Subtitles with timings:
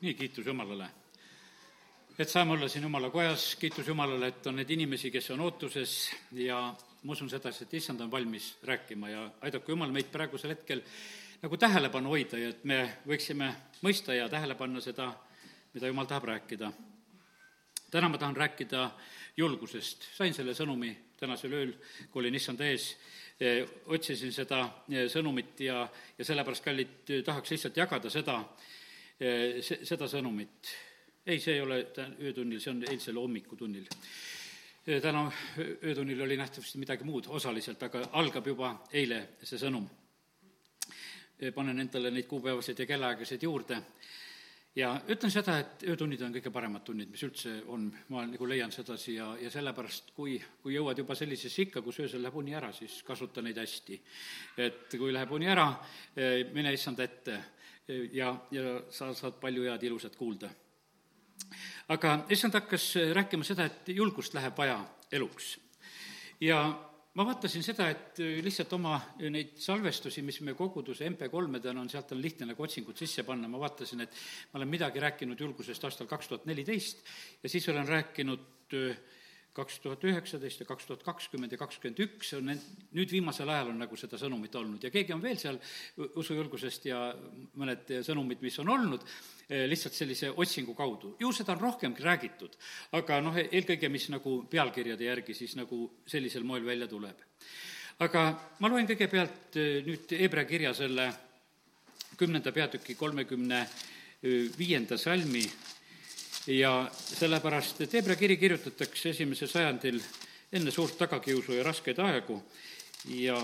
[0.00, 0.88] nii, kiitus Jumalale.
[2.18, 6.10] et saame olla siin Jumala kojas, kiitus Jumalale, et on neid inimesi, kes on ootuses
[6.32, 6.58] ja
[7.02, 10.82] ma usun sedasi, et issand on valmis rääkima ja aidaku Jumal meid praegusel hetkel
[11.42, 13.50] nagu tähelepanu hoida ja et me võiksime
[13.82, 15.10] mõista ja tähele panna seda,
[15.74, 16.72] mida Jumal tahab rääkida.
[17.90, 18.90] täna ma tahan rääkida
[19.36, 21.72] julgusest, sain selle sõnumi tänasel ööl,
[22.10, 22.96] kui olin issand ees,
[23.86, 24.68] otsisin seda
[25.08, 25.88] sõnumit ja,
[26.18, 28.44] ja sellepärast, kallid, tahaks lihtsalt jagada seda,
[29.18, 30.74] seda sõnumit.
[31.26, 31.80] ei, see ei ole
[32.22, 33.88] öötunnil, see on eilsel hommikutunnil.
[35.02, 39.88] täna öötunnil oli nähtavasti midagi muud osaliselt, aga algab juba eile see sõnum.
[41.54, 43.82] panen endale neid kuupäevasid ja kellaaegasid juurde
[44.78, 48.72] ja ütlen seda, et öötunnid on kõige paremad tunnid, mis üldse on, ma nagu leian
[48.72, 52.70] sedasi ja, ja sellepärast, kui, kui jõuad juba sellisesse ikka, kus öösel läheb uni ära,
[52.72, 54.00] siis kasuta neid hästi.
[54.62, 55.72] et kui läheb uni ära,
[56.54, 57.40] mine issand ette
[57.88, 60.50] ja, ja sa saad palju head ilusat kuulda.
[61.88, 64.78] aga issand hakkas rääkima seda, et julgust läheb vaja
[65.12, 65.58] eluks.
[66.40, 66.60] ja
[67.14, 68.98] ma vaatasin seda, et lihtsalt oma
[69.30, 73.58] neid salvestusi, mis me koguduse MP3-del on, sealt on lihtne nagu otsingut sisse panna, ma
[73.58, 74.20] vaatasin, et
[74.52, 77.02] ma olen midagi rääkinud julgusest aastal kaks tuhat neliteist
[77.42, 78.76] ja siis olen rääkinud
[79.56, 82.62] kaks tuhat üheksateist ja kaks tuhat kakskümmend ja kakskümmend üks on need,
[82.94, 85.58] nüüd viimasel ajal on nagu seda sõnumit olnud ja keegi on veel seal
[86.20, 87.00] usujulgusest ja
[87.58, 89.06] mõned sõnumid, mis on olnud,
[89.48, 91.16] eh, lihtsalt sellise otsingu kaudu.
[91.20, 92.56] ju seda on rohkemgi räägitud,
[92.92, 97.16] aga noh, eelkõige, mis nagu pealkirjade järgi siis nagu sellisel moel välja tuleb.
[97.98, 98.24] aga
[98.60, 101.12] ma loen kõigepealt eh, nüüd Hebra kirja selle
[102.16, 103.66] kümnenda peatüki kolmekümne
[104.58, 105.44] viienda salmi
[106.48, 109.98] ja sellepärast, et Hebra kiri kirjutatakse esimesel sajandil
[110.56, 112.38] enne suurt tagakiusu ja raskeid aegu
[113.20, 113.36] ja,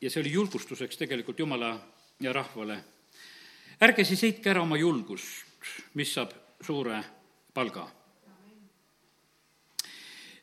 [0.00, 1.72] ja see oli julgustuseks tegelikult Jumala
[2.20, 2.76] ja rahvale.
[3.80, 5.46] ärge siis heitke ära oma julgust,
[5.94, 7.00] mis saab suure
[7.54, 7.86] palga.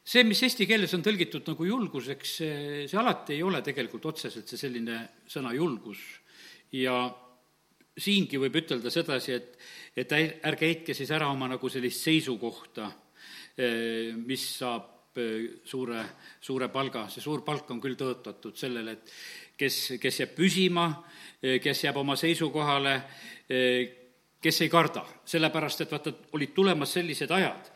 [0.03, 4.47] see, mis eesti keeles on tõlgitud nagu julguseks, see, see alati ei ole tegelikult otseselt
[4.47, 6.01] see selline sõna julgus
[6.71, 6.97] ja
[7.97, 9.57] siingi võib ütelda sedasi, et,
[9.97, 12.91] et ärge heitke siis ära oma nagu sellist seisukohta,
[14.21, 14.93] mis saab
[15.65, 16.03] suure,
[16.41, 19.13] suure palga, see suur palk on küll tõotatud sellele, et
[19.57, 20.85] kes, kes jääb püsima,
[21.41, 22.93] kes jääb oma seisukohale,
[24.43, 27.71] kes ei karda, sellepärast et vaata, olid tulemas sellised ajad,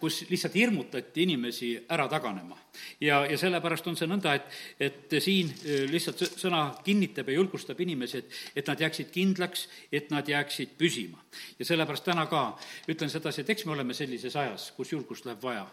[0.00, 2.56] kus lihtsalt hirmutati inimesi ära taganema.
[3.00, 7.80] ja, ja sellepärast on see nõnda, et, et siin e, lihtsalt sõna kinnitab ja julgustab
[7.80, 11.18] inimesi, et, et nad jääksid kindlaks, et nad jääksid püsima.
[11.58, 12.44] ja sellepärast täna ka
[12.88, 15.66] ütlen sedasi, et eks me oleme sellises ajas, kus julgust läheb vaja.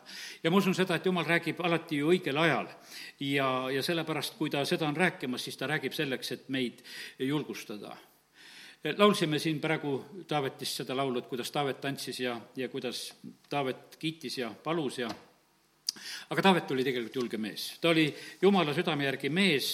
[0.44, 2.68] ja ma usun seda, et jumal räägib alati ju õigel ajal
[3.20, 6.84] ja, ja sellepärast, kui ta seda on rääkimas, siis ta räägib selleks, et meid
[7.20, 7.96] julgustada
[8.98, 9.98] laulsime siin praegu
[10.28, 13.08] Taavetist seda laulu, et kuidas Taavet tantsis ja, ja kuidas
[13.50, 15.10] Taavet kiitis ja palus ja
[16.30, 18.08] aga Taavet oli tegelikult julge mees, ta oli
[18.42, 19.70] jumala südame järgi mees,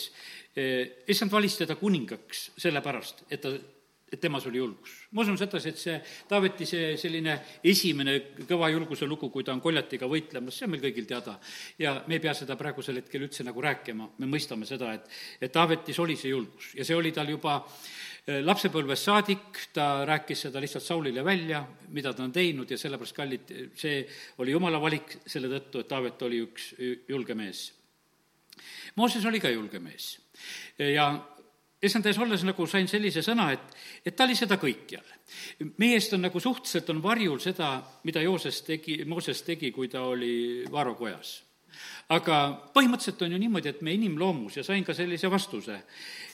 [0.55, 3.53] eh, issand valis teda kuningaks sellepärast, et ta
[4.11, 4.97] et temas oli julgus.
[5.11, 8.17] ma usun sedasi, et see Taaveti see selline esimene
[8.47, 11.39] kõva julguse lugu, kui ta on koljatiga võitlemas, see on meil kõigil teada.
[11.79, 15.09] ja me ei pea seda praegusel hetkel üldse nagu rääkima, me mõistame seda, et,
[15.41, 20.45] et Taavetis oli see julgus ja see oli tal juba äh, lapsepõlvest saadik, ta rääkis
[20.45, 24.03] seda lihtsalt Saulile välja, mida ta on teinud ja sellepärast, kallid, see
[24.43, 26.71] oli jumala valik selle tõttu, et Taavet oli üks
[27.09, 27.71] julge mees.
[28.95, 30.13] Mooses oli ka julge mees
[30.77, 31.07] ja
[31.81, 35.05] issand ees olles nagu sain sellise sõna, et, et ta oli seda kõikjal.
[35.81, 40.03] meie eest on nagu suhteliselt on varjul seda, mida Jooses tegi, Mooses tegi, kui ta
[40.05, 41.41] oli Vaaro kojas.
[42.09, 42.37] aga
[42.75, 45.79] põhimõtteliselt on ju niimoodi, et me inimloomus ja sain ka sellise vastuse,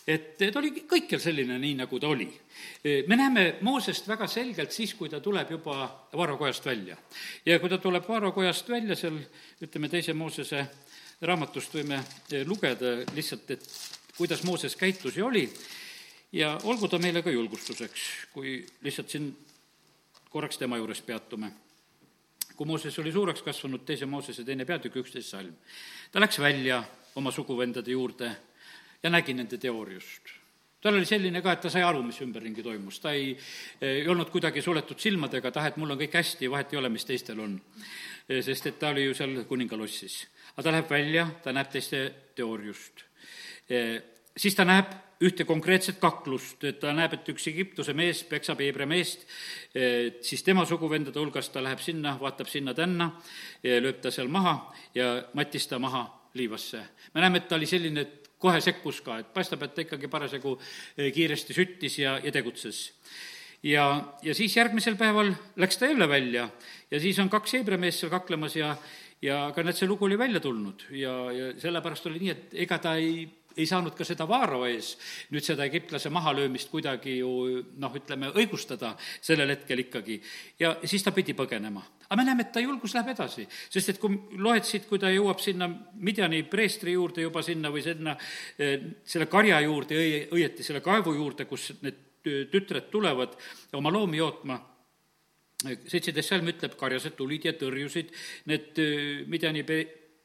[0.08, 2.28] et ta oli kõikjal selline, nii nagu ta oli.
[3.08, 6.98] me näeme Moosest väga selgelt siis, kui ta tuleb juba Vaaro kojast välja.
[7.46, 9.22] ja kui ta tuleb Vaaro kojast välja seal,
[9.62, 10.68] ütleme, teise Moosese
[11.22, 12.04] raamatust võime
[12.46, 15.46] lugeda lihtsalt, et kuidas Mooses käitus ja oli
[16.32, 18.02] ja olgu ta meile ka julgustuseks,
[18.34, 19.30] kui lihtsalt siin
[20.30, 21.52] korraks tema juures peatume.
[22.56, 25.54] kui Mooses oli suureks kasvanud, teise Moosese teine peatükk, üksteist salm,
[26.12, 26.84] ta läks välja
[27.16, 28.32] oma suguvendade juurde
[29.04, 30.34] ja nägi nende teooriust
[30.82, 33.32] tal oli selline ka, et ta sai aru, mis ümberringi toimus, ta ei,
[33.82, 36.90] ei olnud kuidagi suletud silmadega, et ah, et mul on kõik hästi, vahet ei ole,
[36.94, 37.58] mis teistel on.
[38.30, 40.28] sest et ta oli ju seal kuningalossis.
[40.56, 42.06] aga ta läheb välja, ta näeb teiste
[42.36, 43.07] teooriust
[43.68, 44.94] siis ta näeb
[45.24, 49.26] ühte konkreetset kaklust, et ta näeb, et üks Egiptuse mees peksab Heebrea meest,
[50.22, 53.10] siis tema suguvendade hulgast ta läheb sinna, vaatab sinna-tänna,
[53.66, 54.60] lööb ta seal maha
[54.96, 56.06] ja mattis ta maha
[56.38, 56.84] liivasse.
[57.14, 60.10] me näeme, et ta oli selline, et kohe sekkus ka, et paistab, et ta ikkagi
[60.12, 60.54] parasjagu
[60.98, 62.94] kiiresti süttis ja, ja tegutses.
[63.64, 63.88] ja,
[64.22, 66.50] ja siis järgmisel päeval läks ta jälle välja
[66.92, 68.76] ja siis on kaks Hebra meest seal kaklemas ja,
[69.22, 72.78] ja aga näed, see lugu oli välja tulnud ja, ja sellepärast oli nii, et ega
[72.78, 73.26] ta ei
[73.58, 74.94] ei saanud ka seda Vaaro ees
[75.34, 77.32] nüüd seda egiptlase mahalöömist kuidagi ju
[77.82, 80.20] noh, ütleme, õigustada sellel hetkel ikkagi.
[80.60, 81.84] ja siis ta pidi põgenema.
[82.08, 85.12] aga me näeme, et ta julgus läheb edasi, sest et kui loed siit, kui ta
[85.12, 88.16] jõuab sinna Midjani preestri juurde juba sinna või sinna
[88.60, 90.00] eh, selle karja juurde,
[90.32, 92.04] õieti selle kaevu juurde, kus need
[92.52, 93.38] tütred tulevad
[93.78, 94.58] oma loomi jootma
[95.64, 98.14] seitseteist salm ütleb, karjased tulid ja tõrjusid
[98.52, 99.66] need eh, Midjani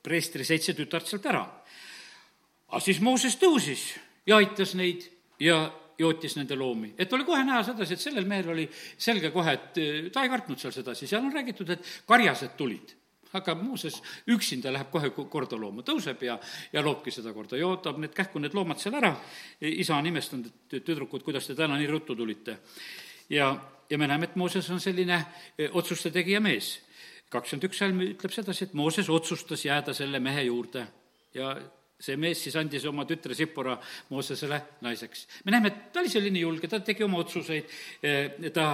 [0.03, 1.47] preestri seitse tütart sealt ära
[2.73, 3.93] aga siis Mooses tõusis
[4.27, 5.05] ja aitas neid
[5.41, 5.67] ja
[5.99, 6.95] jootis nende loomi.
[6.99, 8.67] et oli kohe näha sedasi, et sellel mehel oli
[8.97, 12.97] selge kohe, et eh, ta ei kartnud seal sedasi, seal on räägitud, et karjased tulid
[13.33, 13.97] aga Mooses
[14.29, 16.37] üksinda läheb kohe korda looma, tõuseb ja,
[16.73, 19.15] ja loobki seda korda, jootab need kähku need loomad seal ära,
[19.61, 22.59] isa on imestanud, et tüdrukud, kuidas te täna nii ruttu tulite.
[23.33, 23.55] ja,
[23.89, 25.17] ja me näeme, et Mooses on selline
[25.59, 26.81] eh, otsuste tegija mees.
[27.33, 30.87] kakskümmend üks salm ütleb sedasi, et Mooses otsustas jääda selle mehe juurde
[31.35, 31.57] ja
[32.03, 33.77] see mees siis andis oma tütre Sipora
[34.11, 35.27] Moosesele naiseks.
[35.45, 38.69] me näeme, et ta oli selline julge, ta tegi oma otsuseid, eh, ta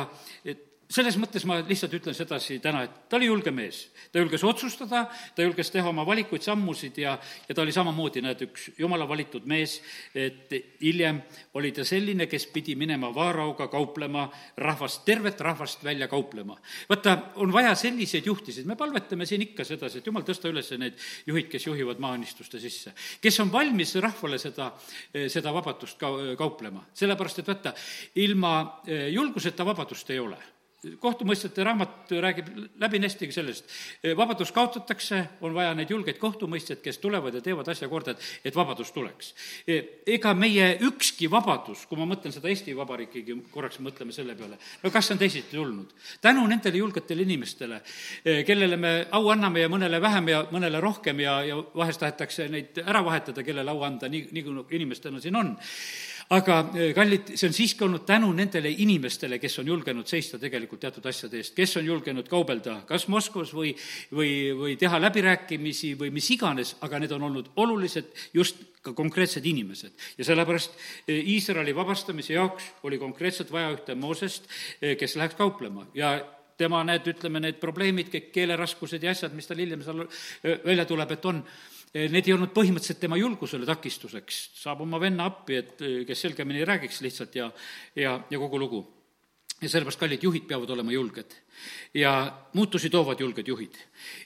[0.89, 3.89] selles mõttes ma lihtsalt ütlen sedasi täna, et ta oli julge mees.
[4.13, 5.05] ta julges otsustada,
[5.37, 7.19] ta julges teha oma valikuid, sammusid ja,
[7.49, 9.79] ja ta oli samamoodi, näed, üks jumala valitud mees,
[10.17, 11.21] et hiljem
[11.61, 14.27] oli ta selline, kes pidi minema Vaaraoga kauplema
[14.57, 16.57] rahvast, tervet rahvast välja kauplema.
[16.89, 20.97] vaata, on vaja selliseid juhtisid, me palvetame siin ikka sedasi, et jumal, tõsta üles need
[21.29, 22.95] juhid, kes juhivad maaannistuste sisse.
[23.21, 24.73] kes on valmis rahvale seda,
[25.29, 27.75] seda vabadust ka kauplema, sellepärast et vaata,
[28.25, 28.55] ilma
[29.13, 30.39] julguseta vabadust ei ole
[30.79, 33.71] kohtumõistjate raamat räägib läbinestigi sellest,
[34.17, 38.57] vabadus kaotatakse, on vaja neid julgeid kohtumõistjaid, kes tulevad ja teevad asja korda, et, et
[38.57, 39.33] vabadus tuleks.
[39.67, 44.93] ega meie ükski vabadus, kui ma mõtlen seda Eesti Vabariikigi, korraks mõtleme selle peale, no
[44.95, 45.91] kas see on teisiti tulnud?
[46.23, 47.81] tänu nendele julgetele inimestele,
[48.47, 52.79] kellele me au anname ja mõnele vähem ja mõnele rohkem ja, ja vahest tahetakse neid
[52.87, 55.57] ära vahetada, kellele au anda, nii, nii kui inimestena siin on
[56.35, 60.83] aga eh, kallid, see on siiski olnud tänu nendele inimestele, kes on julgenud seista tegelikult
[60.83, 63.73] teatud asjade eest, kes on julgenud kaubelda kas Moskvas või,
[64.13, 69.47] või, või teha läbirääkimisi või mis iganes, aga need on olnud olulised just ka konkreetsed
[69.47, 69.93] inimesed.
[70.19, 70.77] ja sellepärast
[71.09, 74.51] eh, Iisraeli vabastamise jaoks oli konkreetselt vaja ühte Moosest,
[74.83, 76.19] eh, kes läheks kauplema ja
[76.59, 80.05] tema need, ütleme, need probleemid, kõik keeleraskused ja asjad, mis tal hiljem seal
[80.43, 81.39] välja tuleb, et on,
[81.95, 86.67] need ei olnud põhimõtteliselt tema julgusele takistuseks, saab oma venna appi, et eh, kes selgemini
[86.69, 87.51] räägiks lihtsalt ja,
[87.97, 88.85] ja, ja kogu lugu.
[89.61, 91.35] ja sellepärast, kallid juhid peavad olema julged
[91.95, 93.75] ja muutusi toovad julged juhid.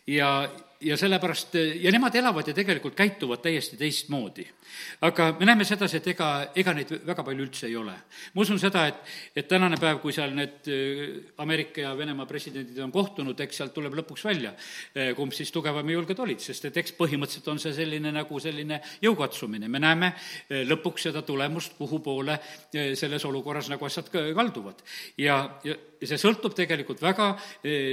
[0.07, 0.51] ja,
[0.81, 4.47] ja sellepärast, ja nemad elavad ja tegelikult käituvad täiesti teistmoodi.
[5.01, 7.95] aga me näeme sedasi, et ega, ega neid väga palju üldse ei ole.
[8.35, 11.05] ma usun seda, et, et tänane päev, kui seal need äh,
[11.39, 14.55] Ameerika ja Venemaa presidendid on kohtunud, eks sealt tuleb lõpuks välja,
[14.97, 18.41] äh, kumb siis tugevam ja julged olid, sest et eks põhimõtteliselt on see selline nagu
[18.41, 22.39] selline jõukatsumine, me näeme äh, lõpuks seda tulemust, kuhu poole
[22.73, 24.83] selles olukorras nagu asjad kalduvad.
[25.19, 27.31] ja, ja ja see sõltub tegelikult väga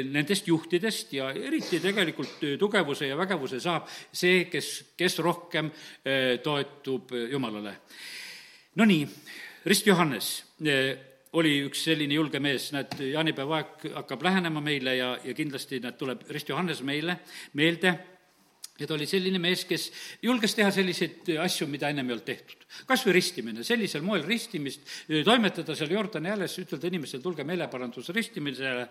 [0.09, 5.69] nendest juhtidest ja eriti tegelikult tugev tugevuse ja vägevuse saab see, kes, kes rohkem
[6.03, 7.75] eh, toetub eh, Jumalale.
[8.75, 9.07] Nonii,
[9.65, 10.29] Rist Johannes
[10.63, 10.95] eh,
[11.33, 15.97] oli üks selline julge mees, näed, jaanipäeva aeg hakkab lähenema meile ja, ja kindlasti näed,
[15.99, 17.19] tuleb Rist Johannes meile
[17.53, 17.93] meelde
[18.79, 19.89] ja ta oli selline mees, kes
[20.23, 22.65] julges teha selliseid asju, mida ennem ei olnud tehtud.
[22.87, 24.81] kas või ristimine, sellisel moel ristimist,
[25.25, 28.87] toimetada seal Jordani ääres, ütelda inimestele, tulge meeleparanduse ristimisele,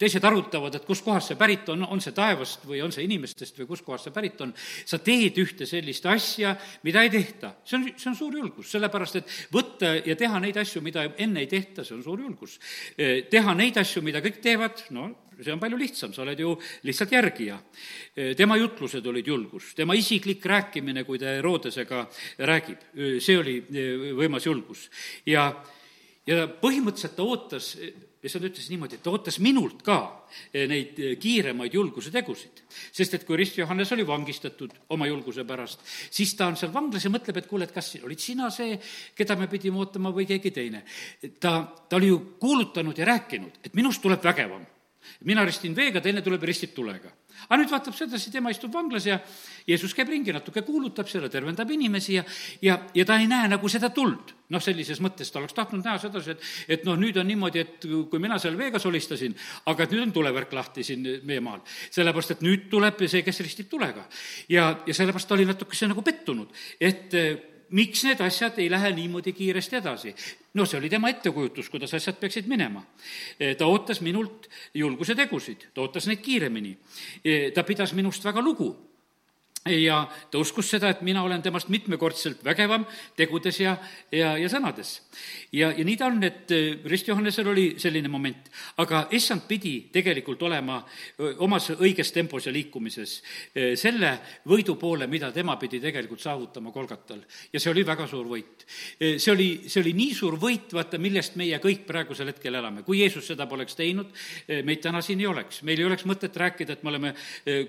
[0.00, 3.68] teised arutavad, et kuskohast see pärit on, on see taevast või on see inimestest või
[3.68, 4.54] kuskohast see pärit on,
[4.88, 6.54] sa teed ühte sellist asja,
[6.86, 7.52] mida ei tehta.
[7.64, 11.44] see on, see on suur julgus, sellepärast et võtta ja teha neid asju, mida enne
[11.44, 12.56] ei tehta, see on suur julgus.
[13.30, 15.10] teha neid asju, mida kõik teevad, no
[15.44, 16.54] see on palju lihtsam, sa oled ju
[16.88, 17.58] lihtsalt järgija.
[18.36, 22.04] tema jutlused olid julgus, tema isiklik rääkimine, kui ta Herodesega
[22.38, 22.86] räägib,
[23.20, 23.58] see oli
[24.18, 24.88] võimas julgus.
[25.26, 25.50] ja,
[26.26, 27.74] ja põhimõtteliselt ta ootas
[28.20, 29.96] issand ütles niimoodi, et ta ootas minult ka
[30.68, 32.62] neid kiiremaid julguse tegusid.
[32.92, 35.80] sest et kui Rist Johannes oli vangistatud oma julguse pärast,
[36.10, 38.76] siis ta on seal vanglas ja mõtleb, et kuule, et kas olid sina see,
[39.16, 40.84] keda me pidime ootama või keegi teine.
[41.40, 44.66] ta, ta oli ju kuulutanud ja rääkinud, et minust tuleb vägevam.
[45.28, 47.12] Mina ristin veega, teine tuleb ja ristib tulega
[47.48, 49.18] aga nüüd vaatab sedasi, tema istub vanglas ja
[49.68, 52.24] Jeesus käib ringi, natuke kuulutab seda, tervendab inimesi ja,
[52.64, 54.34] ja, ja ta ei näe nagu seda tuld.
[54.50, 57.84] noh, sellises mõttes ta oleks tahtnud näha sedasi, et, et noh, nüüd on niimoodi, et
[58.10, 59.36] kui mina seal veega solistasin,
[59.70, 61.62] aga et nüüd on tulevärk lahti siin meie maal.
[61.94, 64.08] sellepärast, et nüüd tuleb see, kes ristib tulega.
[64.50, 67.14] ja, ja sellepärast ta oli natukese nagu pettunud, et
[67.70, 70.14] miks need asjad ei lähe niimoodi kiiresti edasi?
[70.54, 72.82] no see oli tema ettekujutus, kuidas asjad peaksid minema.
[73.58, 76.76] ta ootas minult julguse tegusid, ta ootas neid kiiremini.
[77.54, 78.89] ta pidas minust väga lugu
[79.68, 82.86] ja ta uskus seda, et mina olen temast mitmekordselt vägevam
[83.16, 83.74] tegudes ja,
[84.12, 85.02] ja, ja sõnades.
[85.52, 88.48] ja, ja nii ta on, et äh, Rist Johannesel oli selline moment,
[88.80, 90.78] aga issand pidi tegelikult olema
[91.44, 94.14] omas õiges tempos ja liikumises äh, selle
[94.48, 97.20] võidu poole, mida tema pidi tegelikult saavutama Kolgatal.
[97.52, 98.64] ja see oli väga suur võit.
[98.96, 102.82] Äh, see oli, see oli nii suur võit, vaata, millest meie kõik praegusel hetkel elame.
[102.82, 104.08] kui Jeesus seda poleks teinud,
[104.64, 105.60] meid täna siin ei oleks.
[105.68, 107.14] meil ei oleks mõtet rääkida, et me oleme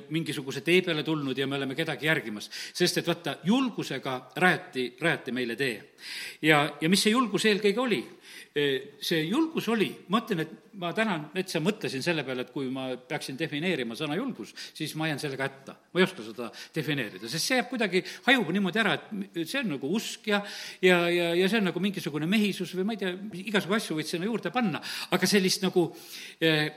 [0.10, 5.36] mingisuguse tee peale tulnud ja me oleme kedagi järgimas, sest et vaata, julgusega rajati, rajati
[5.36, 5.78] meile tee.
[6.42, 8.02] ja, ja mis see julgus eelkõige oli?
[8.52, 12.90] see julgus oli, ma ütlen, et ma täna täitsa mõtlesin selle peale, et kui ma
[13.08, 15.76] peaksin defineerima sõna julgus, siis ma jään sellega hätta.
[15.94, 19.72] ma ei oska seda defineerida, sest see jääb kuidagi, hajub niimoodi ära, et see on
[19.78, 20.42] nagu usk ja
[20.82, 23.14] ja, ja, ja see on nagu mingisugune mehisus või ma ei tea,
[23.46, 24.84] igasugu asju võid sinna juurde panna,
[25.16, 25.88] aga sellist nagu
[26.44, 26.68] eh,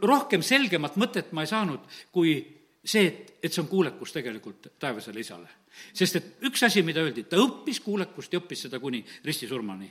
[0.00, 2.38] rohkem selgemat mõtet ma ei saanud, kui
[2.84, 5.48] see, et, et see on kuulekus tegelikult taevasele isale.
[5.94, 9.90] sest et üks asi, mida öeldi, ta õppis kuulekust ja õppis seda kuni ristisurmani.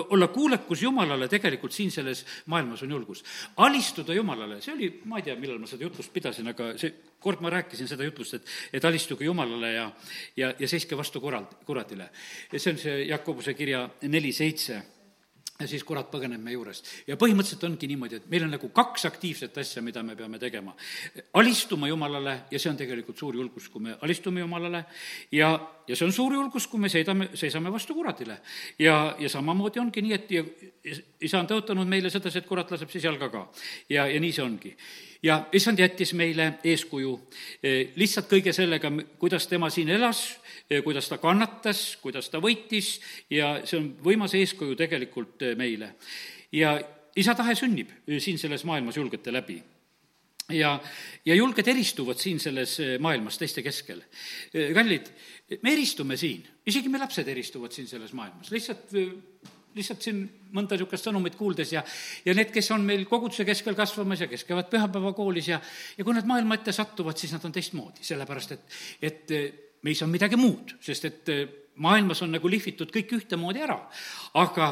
[0.00, 3.24] olla kuulekus Jumalale tegelikult siin selles maailmas on julgus.
[3.56, 7.44] alistuda Jumalale, see oli, ma ei tea, millal ma seda jutlust pidasin, aga see, kord
[7.44, 9.90] ma rääkisin seda jutlust, et, et alistuge Jumalale ja,
[10.36, 12.08] ja, ja seiske vastu kurat, kuradile.
[12.52, 14.80] ja see on see Jakobuse kirja neli seitse
[15.60, 16.88] ja siis kurat põgeneb meie juurest.
[17.06, 20.74] ja põhimõtteliselt ongi niimoodi, et meil on nagu kaks aktiivset asja, mida me peame tegema.
[21.34, 24.84] alistuma Jumalale ja see on tegelikult suur julgus, kui me alistume Jumalale
[25.32, 25.52] ja,
[25.86, 28.40] ja see on suur julgus, kui me seisame, seisame vastu kuradile.
[28.78, 30.44] ja, ja samamoodi ongi nii, et ja,
[31.20, 33.46] isa on tõotanud meile sedasi, et kurat laseb siis jalga ka.
[33.88, 34.76] ja, ja nii see ongi
[35.22, 37.12] ja issand jättis meile eeskuju
[37.62, 40.22] eh, lihtsalt kõige sellega, kuidas tema siin elas,
[40.70, 42.98] eh, kuidas ta kannatas, kuidas ta võitis
[43.30, 45.94] ja see on võimas eeskuju tegelikult eh, meile.
[46.52, 46.78] ja
[47.16, 49.60] isa tahe sünnib siin selles maailmas julgete läbi
[50.56, 50.78] ja,
[51.24, 54.02] ja julged eristuvad siin selles maailmas teiste keskel.
[54.74, 55.10] kallid,
[55.62, 58.94] me eristume siin, isegi me lapsed eristuvad siin selles maailmas, lihtsalt
[59.76, 60.20] lihtsalt siin
[60.54, 61.84] mõnda niisugust sõnumit kuuldes ja,
[62.24, 65.60] ja need, kes on meil koguduse keskel kasvamas ja kes käivad pühapäevakoolis ja,
[65.98, 69.36] ja kui nad maailma ette satuvad, siis nad on teistmoodi, sellepärast et, et
[69.82, 71.32] me ei saa midagi muud, sest et
[71.80, 73.78] maailmas on nagu lihvitud kõik ühtemoodi ära.
[74.34, 74.68] aga,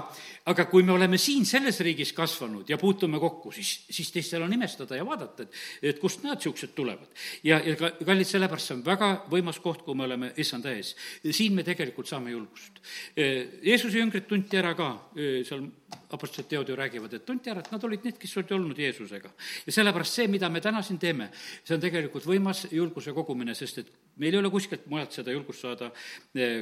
[0.50, 4.52] aga kui me oleme siin selles riigis kasvanud ja puutume kokku, siis, siis teistel on
[4.52, 7.08] imestada ja vaadata, et, et kust nad niisugused tulevad.
[7.44, 10.94] ja, ja ka, kallid, sellepärast see on väga võimas koht, kui me oleme issanda ees.
[11.30, 12.82] siin me tegelikult saame julgust.
[13.16, 15.64] Jeesuse jüngrid tunti ära ka, seal
[16.12, 19.32] apostlite teod ju räägivad, et tunti ära, et nad olid need, kes olid olnud Jeesusega.
[19.66, 21.30] ja sellepärast see, mida me täna siin teeme,
[21.64, 25.64] see on tegelikult võimas julguse kogumine, sest et meil ei ole kuskilt mujalt seda julgust
[25.64, 25.92] saada,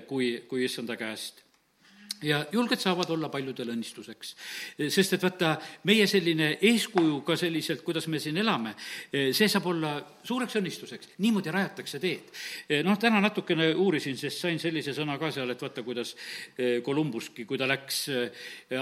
[0.08, 1.45] kui kui issanda käest
[2.23, 4.35] ja julged saavad olla paljudele õnnistuseks.
[4.88, 8.75] sest et vaata, meie selline eeskuju ka selliselt, kuidas me siin elame,
[9.11, 9.92] see saab olla
[10.26, 12.30] suureks õnnistuseks, niimoodi rajatakse teed.
[12.85, 16.14] noh, täna natukene uurisin, sest sain sellise sõna ka seal, et vaata, kuidas
[16.82, 18.06] Kolumbuski, kui ta läks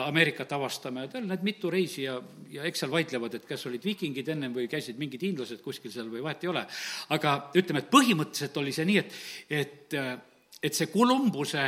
[0.05, 2.21] Ameerikat avastama ja tal need mitu reisi ja,
[2.53, 6.11] ja eks seal vaidlevad, et kas olid viikingid ennem või käisid mingid hiinlased kuskil seal
[6.13, 6.67] või vahet ei ole.
[7.17, 9.19] aga ütleme, et põhimõtteliselt oli see nii, et,
[9.63, 10.33] et
[10.65, 11.65] et see Columbuse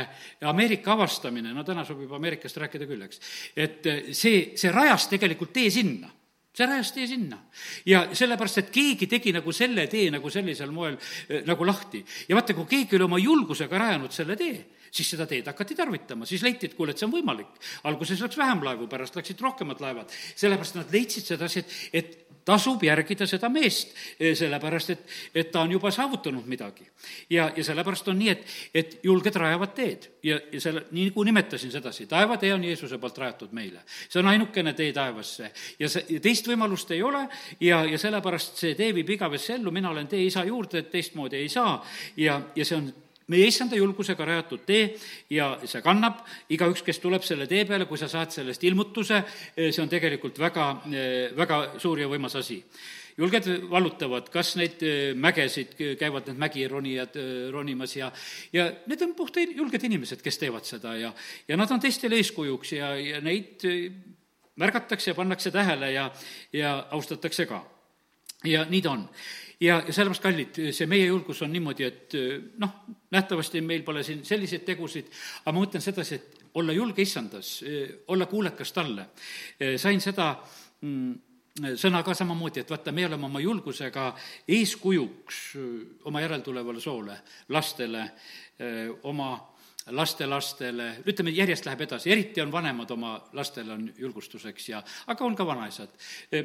[0.49, 3.21] Ameerika avastamine, no täna sobib Ameerikast rääkida küll, eks,
[3.55, 6.09] et eh, see, see rajas tegelikult tee sinna
[6.57, 7.37] see rajas tee sinna.
[7.85, 12.03] ja sellepärast, et keegi tegi nagu selle tee nagu sellisel moel äh, nagu lahti.
[12.27, 14.57] ja vaata, kui keegi oli oma julgusega rajanud selle tee,
[14.91, 17.59] siis seda teed hakati tarvitama, siis leiti, et kuule, et see on võimalik.
[17.89, 20.13] alguses läks vähem laevu, pärast läksid rohkemad laevad.
[20.35, 25.65] sellepärast nad leidsid sedasi, et, et tasub järgida seda meest, eh, sellepärast et, et ta
[25.65, 26.87] on juba saavutanud midagi.
[27.29, 30.09] ja, ja sellepärast on nii, et, et julged rajavad teed.
[30.23, 33.83] Ja, ja selle, nii nagu nimetasin sedasi, taevatee on Jeesuse poolt rajatud meile.
[34.09, 35.51] see on ainukene tee taevasse.
[35.79, 37.27] Ja see, ja teist võimalust ei ole.
[37.59, 41.37] Ja, ja sellepärast see tee viib igavesse ellu, mina olen tee isa juurde, et teistmoodi
[41.37, 41.81] ei saa.
[42.17, 42.93] Ja, ja see on
[43.31, 44.91] meie issanda julgusega rajatud tee
[45.33, 46.21] ja see kannab,
[46.53, 49.23] igaüks, kes tuleb selle tee peale, kui sa saad sellest ilmutuse,
[49.57, 50.69] see on tegelikult väga,
[51.35, 52.61] väga suur ja võimas asi.
[53.17, 54.83] julged vallutavad, kas neid
[55.17, 57.15] mägesid, käivad need mägironijad
[57.51, 58.11] ronimas ja,
[58.53, 61.13] ja need on puhta julged inimesed, kes teevad seda ja,
[61.47, 63.65] ja nad on teistele eeskujuks ja, ja neid
[64.57, 66.11] märgatakse ja pannakse tähele ja,
[66.53, 67.65] ja austatakse ka.
[68.45, 69.09] ja nii ta on
[69.59, 72.17] ja, ja sellepärast, kallid, see meie julgus on niimoodi, et
[72.61, 72.73] noh,
[73.13, 75.09] nähtavasti meil pole siin selliseid tegusid,
[75.43, 77.61] aga ma mõtlen sedasi, et olla julge issandas,
[78.07, 79.09] olla kuulekas talle.
[79.77, 80.31] sain seda
[80.81, 81.13] mm,
[81.77, 84.11] sõna ka samamoodi, et vaata, me oleme oma julgusega
[84.57, 85.41] eeskujuks
[86.09, 87.17] oma järeltulevale soole,
[87.49, 88.03] lastele,
[89.03, 89.31] oma
[89.95, 95.35] lastelastele, ütleme, järjest läheb edasi, eriti on vanemad oma lastele on julgustuseks ja, aga on
[95.35, 95.93] ka vanaisad.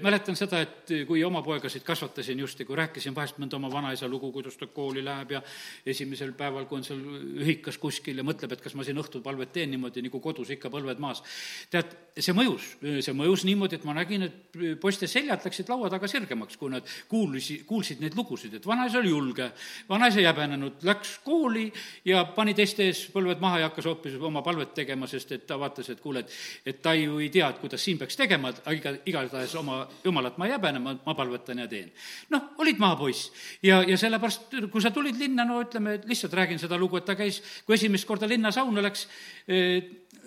[0.03, 4.09] mäletan seda, et kui oma poegasid kasvatasin just ja kui rääkisin vahest mõnda oma vanaisa
[4.09, 5.43] lugu, kuidas ta kooli läheb ja
[5.87, 7.01] esimesel päeval, kui on seal
[7.43, 11.03] ühikas kuskil ja mõtleb, et kas ma siin õhtupalvet teen niimoodi, nagu kodus ikka põlved
[11.03, 11.23] maas.
[11.71, 16.09] tead, see mõjus, see mõjus niimoodi, et ma nägin, et poiste seljad läksid laua taga
[16.11, 19.51] sirgemaks, kui nad kuulisi, kuulsid neid lugusid, et vanaisa oli julge,
[19.89, 21.71] vanaisa ei häbenenud, läks kooli
[22.05, 25.57] ja pani teiste ees põlved maha ja hakkas hoopis oma palvet tegema, sest et ta
[25.59, 28.75] vaatas, et kuule, et et ta ju ei tea, et kuidas siin peaks tegema, aga
[28.77, 31.91] iga, igatahes oma jumalat ma ei häbene, ma, ma palvetan ja teen.
[32.31, 33.31] noh, olid maapoiss
[33.63, 37.17] ja, ja sellepärast, kui sa tulid linna, no ütleme, lihtsalt räägin seda lugu, et ta
[37.17, 39.07] käis, kui esimest korda linnasauna läks,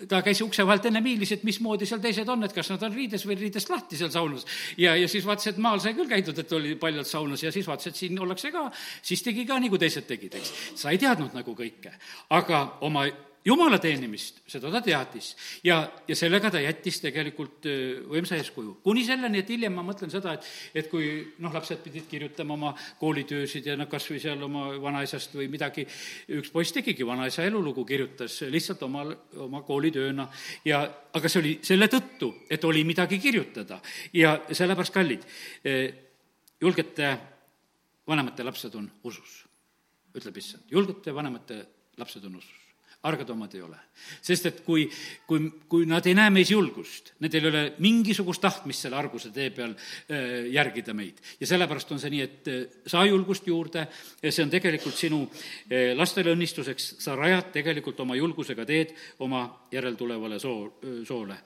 [0.08, 2.94] ta käis ukse vahelt enne miilis, et mismoodi seal teised on, et kas nad on
[2.94, 4.44] riides või riidest lahti seal saunas.
[4.76, 7.68] ja, ja siis vaatas, et maal sai küll käidud, et oli paljalt saunas ja siis
[7.68, 8.68] vaatas, et siin ollakse ka,
[9.02, 10.52] siis tegi ka, nagu teised tegid, eks.
[10.82, 11.94] sa ei teadnud nagu kõike,
[12.36, 13.06] aga oma
[13.46, 15.30] jumala teenimist, seda ta teadis.
[15.64, 17.68] ja, ja sellega ta jättis tegelikult
[18.10, 18.78] võimsa eeskuju.
[18.82, 21.08] kuni selleni, et hiljem ma mõtlen seda, et, et kui
[21.42, 25.86] noh, lapsed pidid kirjutama oma koolitöösid ja noh, kas või seal oma vanaisast või midagi,
[26.40, 29.14] üks poiss tegigi vanaisa elulugu, kirjutas lihtsalt omal,
[29.46, 30.26] oma koolitööna
[30.66, 30.82] ja
[31.16, 33.78] aga see oli selle tõttu, et oli midagi kirjutada
[34.16, 35.24] ja sellepärast, kallid,
[36.60, 37.14] julgete
[38.06, 39.40] vanemate lapsed on usus,
[40.16, 41.62] ütleb issand, julgete vanemate
[41.96, 42.65] lapsed on usus
[43.02, 43.78] argad omad ei ole.
[44.22, 44.86] sest et kui,
[45.26, 49.50] kui, kui nad ei näe meis julgust, nendel ei ole mingisugust tahtmist selle arguse tee
[49.54, 51.20] peal äh, järgida meid.
[51.40, 53.86] ja sellepärast on see nii, et äh, saa julgust juurde
[54.22, 59.46] ja see on tegelikult sinu äh, lastele õnnistuseks, sa rajad tegelikult oma julgusega teed oma
[59.72, 61.38] järeltulevale soo, soole.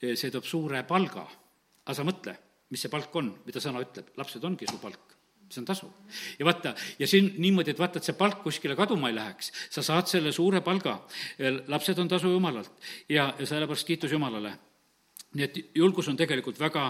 [0.00, 1.26] see toob suure palga,
[1.84, 2.36] aga sa mõtle,
[2.72, 5.19] mis see palk on, mida sõna ütleb, lapsed ongi su palk
[5.50, 5.90] see on tasu.
[6.38, 9.82] ja vaata, ja siin niimoodi, et vaata, et see palk kuskile kaduma ei läheks, sa
[9.82, 10.98] saad selle suure palga,
[11.68, 12.72] lapsed on tasu Jumalalt.
[13.08, 14.56] Ja, ja sellepärast kiitus Jumalale.
[15.30, 16.88] Nii et julgus on tegelikult väga,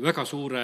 [0.00, 0.62] väga suure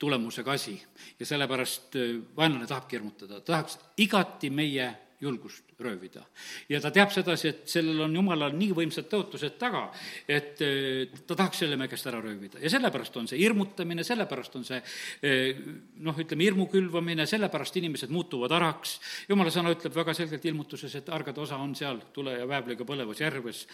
[0.00, 0.78] tulemusega asi.
[1.20, 1.98] Ja sellepärast
[2.36, 4.88] vaenlane tahabki hirmutada, tahaks igati meie
[5.20, 6.24] julgust röövida.
[6.68, 9.84] ja ta teab sedasi, et sellel on jumalal nii võimsad tõotused taga,
[10.28, 12.60] et ta tahaks selle meie käest ära röövida.
[12.62, 14.80] Ja sellepärast on see hirmutamine, sellepärast on see
[16.04, 21.08] noh, ütleme, hirmu külvamine, sellepärast inimesed muutuvad araks, jumala sõna ütleb väga selgelt ilmutuses, et
[21.14, 23.64] argade osa on seal tule ja väävliga põlevas järves.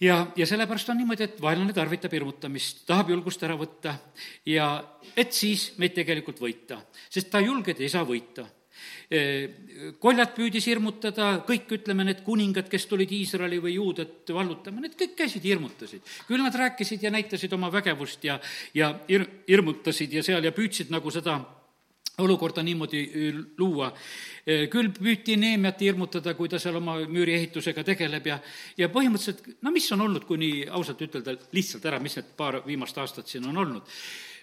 [0.00, 3.94] Ja, ja sellepärast on niimoodi, et vaenlane tarvitab hirmutamist, tahab julgust ära võtta
[4.50, 4.66] ja
[5.16, 8.46] et siis meid tegelikult võita, sest ta julged ei saa võita
[10.00, 15.16] koljat püüdis hirmutada, kõik, ütleme, need kuningad, kes tulid Iisraeli või juudat vallutama, need kõik
[15.18, 16.02] käisid, hirmutasid.
[16.28, 18.38] küll nad rääkisid ja näitasid oma vägevust ja,
[18.74, 21.38] ja hir-, hirmutasid ja seal ja püüdsid nagu seda
[22.18, 23.02] olukorda niimoodi
[23.58, 23.92] luua.
[24.70, 28.38] küll püüti Neemiat hirmutada, kui ta seal oma müüriehitusega tegeleb ja,
[28.78, 32.60] ja põhimõtteliselt, no mis on olnud, kui nii ausalt ütelda, lihtsalt ära, mis need paar
[32.66, 33.90] viimast aastat siin on olnud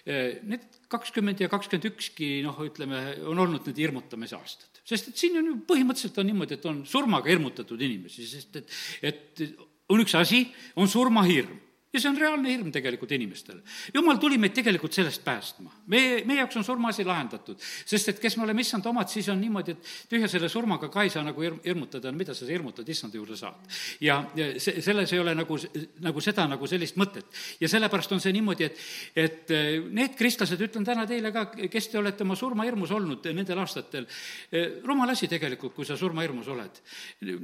[0.02, 4.80] Need kakskümmend ja kakskümmend ükski, noh, ütleme, on olnud need hirmutamise aastad.
[4.82, 8.72] sest et siin on ju põhimõtteliselt on niimoodi, et on surmaga hirmutatud inimesi, sest et,
[9.06, 9.44] et
[9.94, 10.42] on üks asi,
[10.74, 11.61] on surmahirm
[11.92, 13.60] ja see on reaalne hirm tegelikult inimestel.
[13.94, 15.70] jumal tuli meid tegelikult sellest päästma.
[15.92, 19.40] meie, meie jaoks on surmaasi lahendatud, sest et kes me oleme issand omad, siis on
[19.40, 23.20] niimoodi, et tühja selle surmaga ka ei saa nagu hirm, hirmutada, mida sa hirmutad, issanda
[23.20, 23.60] juurde saad.
[24.00, 25.58] ja, ja see, selles ei ole nagu,
[26.00, 27.28] nagu seda, nagu sellist mõtet.
[27.60, 31.92] ja sellepärast on see niimoodi, et, et eh, need kristlased, ütlen täna teile ka, kes
[31.92, 34.08] te olete oma surmahirmus olnud nendel aastatel,
[34.52, 36.80] eh, rumal asi tegelikult, kui sa surmahirmus oled.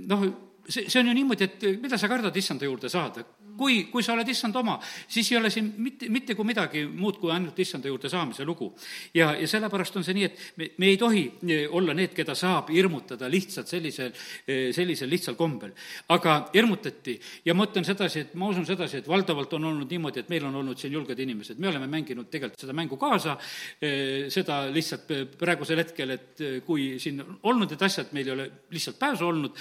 [0.08, 0.24] noh,
[0.68, 3.24] see, see on ju niimoodi, et mida sa kardad issanda juurde saada?
[3.58, 4.76] kui, kui sa oled issand oma,
[5.10, 8.70] siis ei ole siin mitte, mitte kui midagi muud kui ainult issanda juurde saamise lugu.
[9.14, 12.36] ja, ja sellepärast on see nii, et me, me ei tohi e, olla need, keda
[12.38, 14.12] saab hirmutada lihtsalt sellisel,
[14.46, 15.72] e, sellisel lihtsal kombel.
[16.14, 20.22] aga hirmutati ja ma ütlen sedasi, et ma usun sedasi, et valdavalt on olnud niimoodi,
[20.22, 23.36] et meil on olnud siin julged inimesed, me oleme mänginud tegelikult seda mängu kaasa,
[23.82, 23.90] e,
[24.30, 29.26] seda lihtsalt praegusel hetkel, et kui siin olnud need asjad, meil ei ole lihtsalt pääsu
[29.26, 29.58] olnud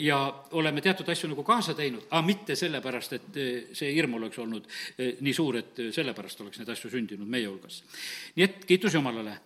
[0.00, 0.18] ja
[0.58, 4.66] oleme teatud asju nagu kaasa teinud, aga mitte sellepärast, et eh, see hirm oleks olnud
[4.98, 7.82] eh, nii suur, et eh, sellepärast oleks neid asju sündinud meie hulgas.
[8.36, 9.38] nii et kiitus Jumalale.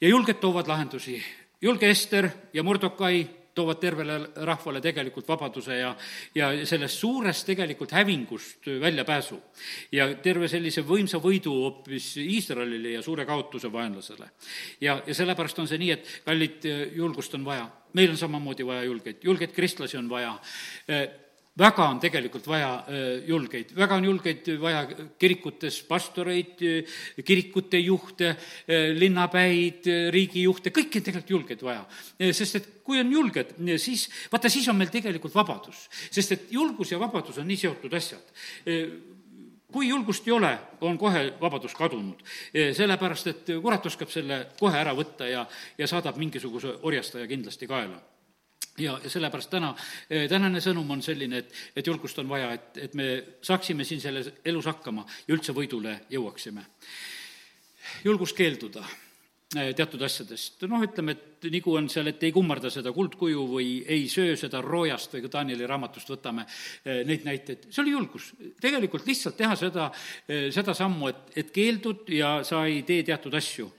[0.00, 1.22] ja julged toovad lahendusi.
[1.62, 3.26] julge Ester ja Mordokai
[3.58, 4.18] toovad tervele
[4.48, 5.92] rahvale tegelikult vabaduse ja,
[6.34, 9.40] ja sellest suurest tegelikult hävingust väljapääsu.
[9.92, 14.30] ja terve sellise võimsa võidu hoopis Iisraelile ja suure kaotuse vaenlasele.
[14.80, 16.64] ja, ja sellepärast on see nii, et kallid,
[16.96, 20.34] julgust on vaja meil on samamoodi vaja julgeid, julgeid kristlasi on vaja
[21.58, 22.70] väga on tegelikult vaja
[23.26, 24.84] julgeid, väga on julgeid vaja
[25.18, 26.62] kirikutes pastoreid,
[27.24, 28.34] kirikute juhte,
[28.98, 31.84] linnapäid, riigijuhte, kõiki on tegelikult julgeid vaja.
[32.32, 35.88] sest et kui on julged, siis, vaata, siis on meil tegelikult vabadus.
[36.10, 38.34] sest et julgus ja vabadus on nii seotud asjad
[39.72, 42.22] kui julgust ei ole, on kohe vabadus kadunud.
[42.72, 45.46] sellepärast, et kurat oskab selle kohe ära võtta ja,
[45.78, 48.00] ja saadab mingisuguse orjastaja kindlasti kaela
[48.78, 49.72] ja, ja sellepärast täna,
[50.10, 53.08] eh, tänane sõnum on selline, et, et julgust on vaja, et, et me
[53.44, 56.64] saaksime siin selles elus hakkama ja üldse võidule jõuaksime.
[58.04, 58.84] julgus keelduda
[59.56, 63.70] eh, teatud asjadest, noh, ütleme, et nagu on seal, et ei kummarda seda kuldkuju või
[63.86, 66.44] ei söö seda roojast või ka Danieli raamatust võtame
[66.84, 68.32] eh, neid näiteid, see oli julgus.
[68.60, 69.90] tegelikult lihtsalt teha seda,
[70.54, 73.72] seda sammu, et, et keeldud ja sa ei tee teatud asju.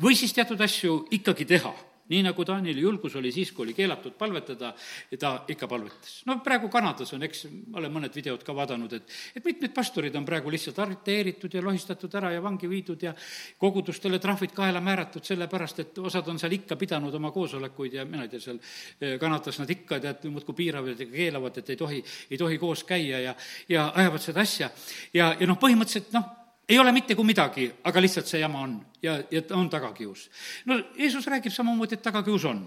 [0.00, 1.74] või siis teatud asju ikkagi teha
[2.08, 4.72] nii nagu Taanil julgus oli siis, kui oli keelatud palvetada,
[5.18, 6.20] ta ikka palvetas.
[6.26, 10.14] no praegu Kanadas on, eks, ma olen mõned videod ka vaadanud, et, et mitmed pastorid
[10.16, 13.14] on praegu lihtsalt arreteeritud ja lohistatud ära ja vangi viidud ja
[13.58, 18.26] kogudustele trahvid kaela määratud, sellepärast et osad on seal ikka pidanud oma koosolekuid ja mina
[18.26, 18.60] ei tea, seal
[19.00, 22.84] eh, Kanadas nad ikka tead, muudkui piiravad ja keelavad, et ei tohi, ei tohi koos
[22.86, 23.36] käia ja,
[23.68, 24.70] ja ajavad seda asja.
[25.14, 28.80] ja, ja noh, põhimõtteliselt noh, ei ole mitte kui midagi, aga lihtsalt see jama on
[29.02, 30.30] ja, ja on tagakius.
[30.66, 32.66] no Jeesus räägib samamoodi, et tagakius on.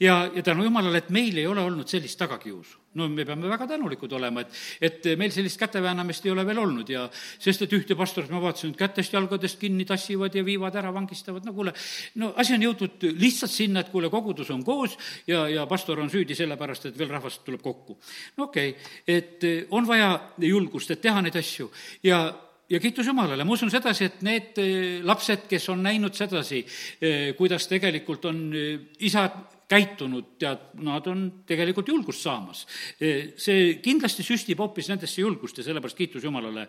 [0.00, 2.78] ja, ja tänu jumalale, et meil ei ole olnud sellist tagakiusu.
[2.94, 6.88] no me peame väga tänulikud olema, et, et meil sellist käteväänamist ei ole veel olnud
[6.88, 7.06] ja
[7.38, 11.54] sest, et ühte pastorit ma vaatasin, et kätest-jalgadest kinni tassivad ja viivad ära, vangistavad, no
[11.56, 11.72] kuule,
[12.20, 16.12] no asi on jõudnud lihtsalt sinna, et kuule, kogudus on koos ja, ja pastor on
[16.12, 17.96] süüdi sellepärast, et veel rahvast tuleb kokku.
[18.36, 20.12] no okei okay,, et on vaja
[20.44, 21.70] julgust, et teha neid asju
[22.04, 22.26] ja
[22.70, 26.62] ja kiitus Jumalale, ma usun sedasi, et need eh, lapsed, kes on näinud sedasi,
[27.02, 28.68] eh, kuidas tegelikult on eh,
[29.06, 32.64] isad käitunud, tead, nad on tegelikult julgust saamas.
[32.98, 36.64] see kindlasti süstib hoopis nendesse julgust ja sellepärast kiitus Jumalale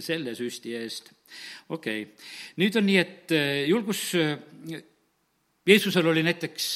[0.00, 1.12] selle süsti eest.
[1.68, 3.36] okei okay., nüüd on nii, et
[3.68, 4.00] julgus,
[5.68, 6.70] Jeesusel oli näiteks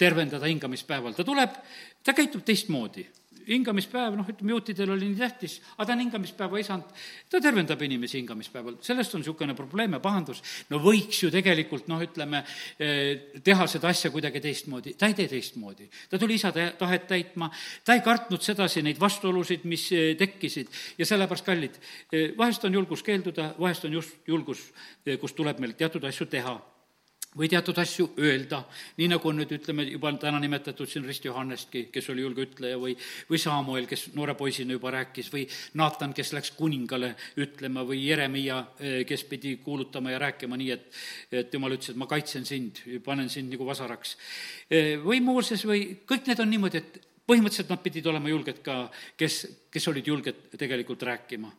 [0.00, 1.60] tervendada hingamispäeval, ta tuleb,
[2.00, 3.04] ta käitub teistmoodi
[3.50, 6.94] hingamispäev, noh, ütleme, juutidel oli nii tähtis, aga ta on hingamispäeva isand,
[7.30, 10.42] ta tervendab inimesi hingamispäeval, sellest on niisugune probleem ja pahandus.
[10.70, 12.44] no võiks ju tegelikult, noh, ütleme,
[12.78, 15.88] eh, teha seda asja kuidagi teistmoodi, ta ei tee teistmoodi.
[16.10, 17.50] ta tuli isa tahet täitma,
[17.84, 20.68] ta ei kartnud sedasi neid vastuolusid, mis eh, tekkisid.
[20.98, 21.80] Ja sellepärast, kallid,
[22.12, 24.72] eh, vahest on julgus keelduda, vahest on just julgus,
[25.20, 26.60] kus tuleb meil teatud asju teha
[27.38, 28.64] või teatud asju öelda,
[28.98, 32.78] nii nagu on nüüd, ütleme, juba täna nimetatud siin Rist Johannestki, kes oli julge ütleja,
[32.80, 32.96] või,
[33.28, 35.44] või Samuel, kes noore poisina juba rääkis, või
[35.78, 40.88] Naatan, kes läks kuningale ütlema, või Jeremiia, eh, kes pidi kuulutama ja rääkima nii, et
[41.30, 44.16] et jumal ütles, et ma kaitsen sind, panen sind nagu vasaraks.
[44.70, 48.76] Eh, või Mooses või kõik need on niimoodi, et põhimõtteliselt nad pidid olema julged ka,
[49.18, 49.40] kes,
[49.70, 51.52] kes olid julged tegelikult rääkima.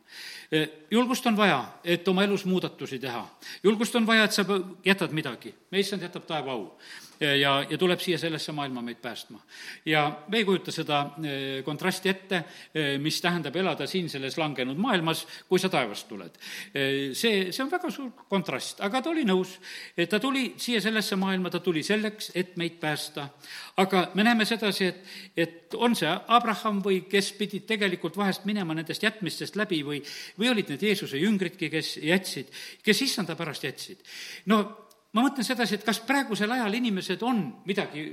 [0.90, 3.24] julgust on vaja, et oma elus muudatusi teha.
[3.64, 4.44] julgust on vaja, et sa
[4.84, 5.54] jätad midagi.
[5.70, 6.78] me issand jätab taeva au
[7.22, 9.40] ja, ja tuleb siia sellesse maailma meid päästma.
[9.86, 14.78] ja me ei kujuta seda eh, kontrasti ette, eh, mis tähendab elada siin selles langenud
[14.78, 16.38] maailmas, kui sa taevast tuled.
[16.74, 19.54] Eh, see, see on väga suur kontrast, aga ta oli nõus,
[19.96, 23.28] et ta tuli siia sellesse maailma, ta tuli selleks, et meid päästa.
[23.76, 25.04] aga me näeme sedasi, et,
[25.36, 30.02] et on see Abraham või kes pidid tegelikult vahest minema nendest jätmistest läbi või,
[30.38, 32.52] või olid need Jeesuse jüngridki, kes jätsid,
[32.84, 34.02] kes issanda pärast jätsid.
[34.46, 34.81] no
[35.12, 38.06] ma mõtlen sedasi, et kas praegusel ajal inimesed on midagi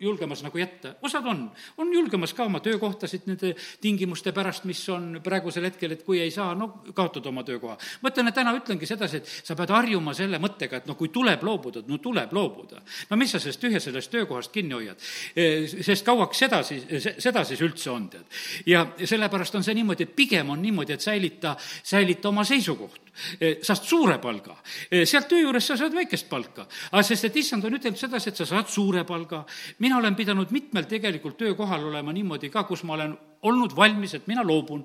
[0.00, 1.44] julgemas nagu jätta, osad on,
[1.78, 6.30] on julgemas ka oma töökohtasid nende tingimuste pärast, mis on praegusel hetkel, et kui ei
[6.34, 7.76] saa, no kaotad oma töökoha.
[8.02, 11.12] ma ütlen, et täna ütlengi sedasi, et sa pead harjuma selle mõttega, et no kui
[11.14, 12.82] tuleb loobuda, no tuleb loobuda.
[13.10, 15.06] no mis sa sellest tühja sellest töökohast kinni hoiad?
[15.36, 16.86] E, sest kauaks seda siis,
[17.18, 18.26] seda siis üldse on, tead.
[18.66, 23.09] ja sellepärast on see niimoodi, et pigem on niimoodi, et säilita, säilita oma seisukoht
[23.62, 24.56] saad suure palga.
[24.90, 26.66] Eh, sealt töö juures sa saad väikest palka.
[26.92, 29.44] aga sest, et issand on ütelnud sedasi, et sa saad suure palga.
[29.78, 34.26] mina olen pidanud mitmel tegelikult töökohal olema niimoodi ka, kus ma olen olnud valmis, et
[34.28, 34.82] mina loobun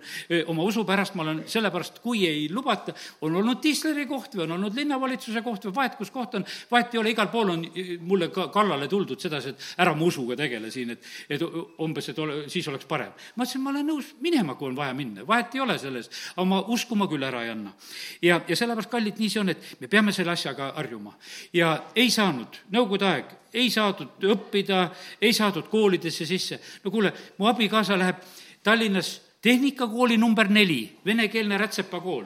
[0.52, 2.94] oma usu pärast, ma olen sellepärast, kui ei lubata,
[3.26, 6.96] on olnud diisleri koht või on olnud linnavalitsuse koht või vahet kus koht on, vahet
[6.96, 7.66] ei ole, igal pool on
[8.08, 11.44] mulle ka kallale tuldud sedasi, et ära mu usuga tegele siin, et, et
[11.84, 13.12] umbes, et ole, siis oleks parem.
[13.36, 16.48] ma ütlesin, ma olen nõus minema, kui on vaja minna, vahet ei ole selles, aga
[16.48, 17.76] ma usku ma küll ära ei anna.
[18.22, 21.16] ja, ja sellepärast, kallid, nii see on, et me peame selle asjaga harjuma.
[21.54, 24.90] ja ei saanud, nõukogude aeg, ei saadud õppida,
[25.22, 26.60] ei saadud koolidesse sisse.
[26.84, 28.24] no kuule, mu abikaasa läheb
[28.66, 32.26] Tallinnas tehnikakooli number neli, venekeelne rätsepakool.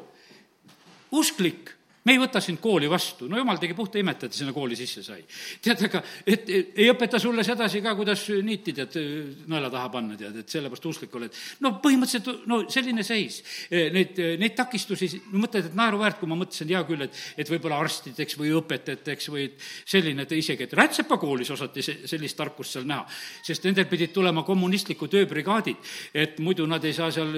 [1.11, 1.71] usklik,
[2.05, 5.03] me ei võta sind kooli vastu, no jumal tegi puhta imet, et sinna kooli sisse
[5.03, 5.19] sai.
[5.63, 8.95] tead, aga et ei õpeta sulle sedasi ka, kuidas niiti tead
[9.51, 11.35] naela taha panna, tead, et sellepärast usklik oled.
[11.65, 13.41] no põhimõtteliselt, no selline seis.
[13.69, 18.37] Neid, neid takistusi, mõtled, et naeruväärt, kui ma mõtlesin, hea küll, et, et võib-olla arstideks
[18.39, 23.05] või õpetajateks või selline, et isegi, et rätsepakoolis osati se-, sellist tarkust seal näha.
[23.43, 27.35] sest nendel pidid tulema kommunistliku tööbrigaadid, et muidu nad ei saa seal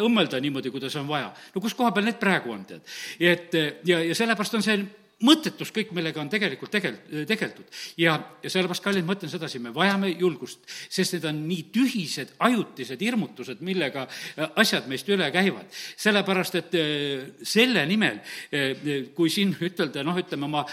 [0.00, 1.32] õmmelda niimoodi, kuidas on vaja.
[1.54, 2.96] no kus koha peal need praegu on, tead?
[3.20, 3.54] et
[3.86, 4.78] ja ja, ja sellepärast on see
[5.26, 7.66] mõttetus kõik, millega on tegelikult tegel-, tegeldud.
[7.98, 12.34] ja, ja sellepärast, kallid, ma ütlen sedasi, me vajame julgust, sest need on nii tühised,
[12.46, 15.66] ajutised hirmutused, millega äh, asjad meist üle käivad.
[15.98, 18.20] sellepärast, et äh, selle nimel,
[18.54, 18.84] äh,
[19.16, 20.64] kui siin ütelda, noh, ütleme oma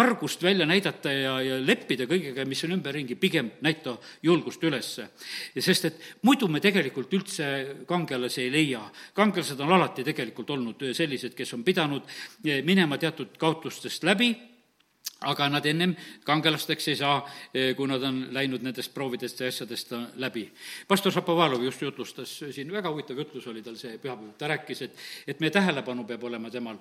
[0.00, 5.10] argust välja näidata ja, ja leppida kõigega, mis on ümberringi, pigem näita julgust ülesse.
[5.58, 8.80] sest et muidu me tegelikult üldse kangelasi ei leia.
[9.14, 12.08] kangelased on alati tegelikult olnud sellised, kes on pidanud
[12.64, 14.34] minema teatud kaotust kaotustest läbi,
[15.24, 17.16] aga nad ennem kangelasteks ei saa,
[17.54, 20.50] eh, kui nad on läinud nendest proovidest ja asjadest läbi.
[20.88, 24.96] pastor Šapovalov just jutlustas siin, väga huvitav jutlus oli tal see pühapäev, ta rääkis, et,
[25.26, 26.76] et meie tähelepanu peab olema temal,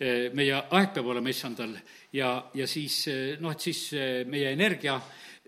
[0.00, 1.76] eh, meie aeg peab olema issandal
[2.12, 3.92] ja, ja siis eh, noh, et siis
[4.26, 5.00] meie energia,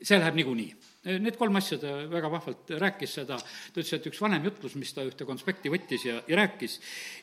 [0.02, 0.74] see läheb niikuinii
[1.06, 4.90] Need kolm asja ta väga vahvalt rääkis seda, ta ütles, et üks vanem jutlus, mis
[4.90, 6.80] ta ühte konspekti võttis ja, ja rääkis,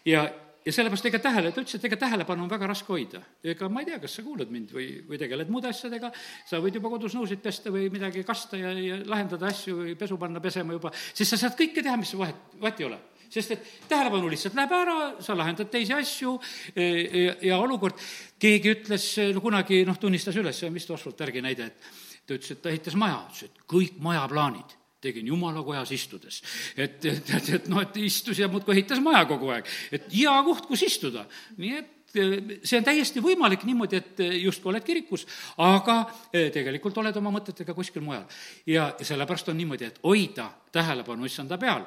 [0.08, 0.22] ja,
[0.66, 3.22] ja sellepärast ega tähele, ta ütles, et ega tähelepanu on väga raske hoida.
[3.44, 6.12] ega ma ei tea, kas sa kuulad mind või, või tegeled muude asjadega,
[6.50, 10.18] sa võid juba kodus nõusid pesta või midagi kasta ja, ja lahendada asju või pesu
[10.22, 13.00] panna pesema juba, siis sa saad kõike teha, mis vahet, vahet ei ole.
[13.34, 16.36] Sest et tähelepanu lihtsalt läheb ära, sa lahendad teisi asju
[16.76, 16.84] e,
[17.24, 17.98] ja, ja olukord,
[18.40, 21.92] keegi ütles, no kunagi noh, tunnistas üles, on vist Oswald Bergi näide, et
[22.28, 26.42] ta ütles, et ta ehitas maja, ütles, et kõik majaplaanid tegin jumala kojas istudes.
[26.78, 30.38] et, et, et, et noh, et istus ja muudkui ehitas maja kogu aeg, et hea
[30.48, 31.28] koht, kus istuda.
[31.58, 35.26] nii et eh, see on täiesti võimalik niimoodi, et eh, justkui oled kirikus,
[35.66, 35.98] aga
[36.30, 38.28] eh, tegelikult oled oma mõtetega kuskil mujal.
[38.70, 41.84] ja, sellepärast on niimoodi, et hoida tähelepanu issanda peal,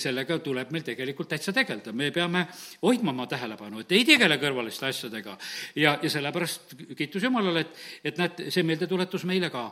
[0.00, 2.46] sellega tuleb meil tegelikult täitsa tegeleda, me peame
[2.80, 5.36] hoidma oma tähelepanu, et ei tegele kõrvaliste asjadega.
[5.76, 9.66] ja, ja sellepärast kiitus Jumalale, et, et näed, see meeldetuletus meile ka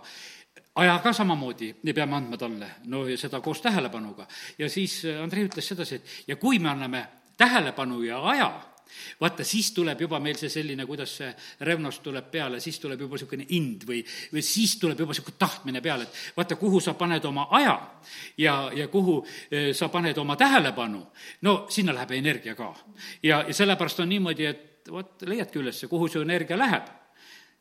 [0.74, 4.26] aja ka samamoodi me peame andma talle, no ja seda koos tähelepanuga.
[4.58, 8.50] ja siis äh, Andrei ütles sedasi, et ja kui me anname tähelepanu ja aja,
[9.20, 11.30] vaata, siis tuleb juba meil see selline, kuidas see
[11.66, 15.80] revnos tuleb peale, siis tuleb juba niisugune ind või, või siis tuleb juba niisugune tahtmine
[15.80, 17.76] peale, et vaata, kuhu sa paned oma aja
[18.38, 21.04] ja, ja kuhu äh, sa paned oma tähelepanu,
[21.42, 22.72] no sinna läheb energia ka.
[23.22, 26.99] ja, ja sellepärast on niimoodi, et vot, leiadki üles, kuhu su energia läheb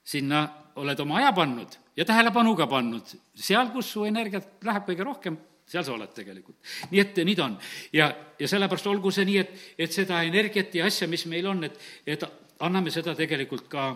[0.09, 0.41] sinna
[0.79, 3.15] oled oma aja pannud ja tähelepanu ka pannud.
[3.35, 5.37] seal, kus su energiat läheb kõige rohkem,
[5.69, 6.57] seal sa oled tegelikult.
[6.91, 7.57] nii et nii ta on.
[7.93, 11.63] ja, ja sellepärast olgu see nii, et, et seda energiat ja asja, mis meil on,
[11.67, 12.23] et, et
[12.65, 13.89] anname seda tegelikult ka,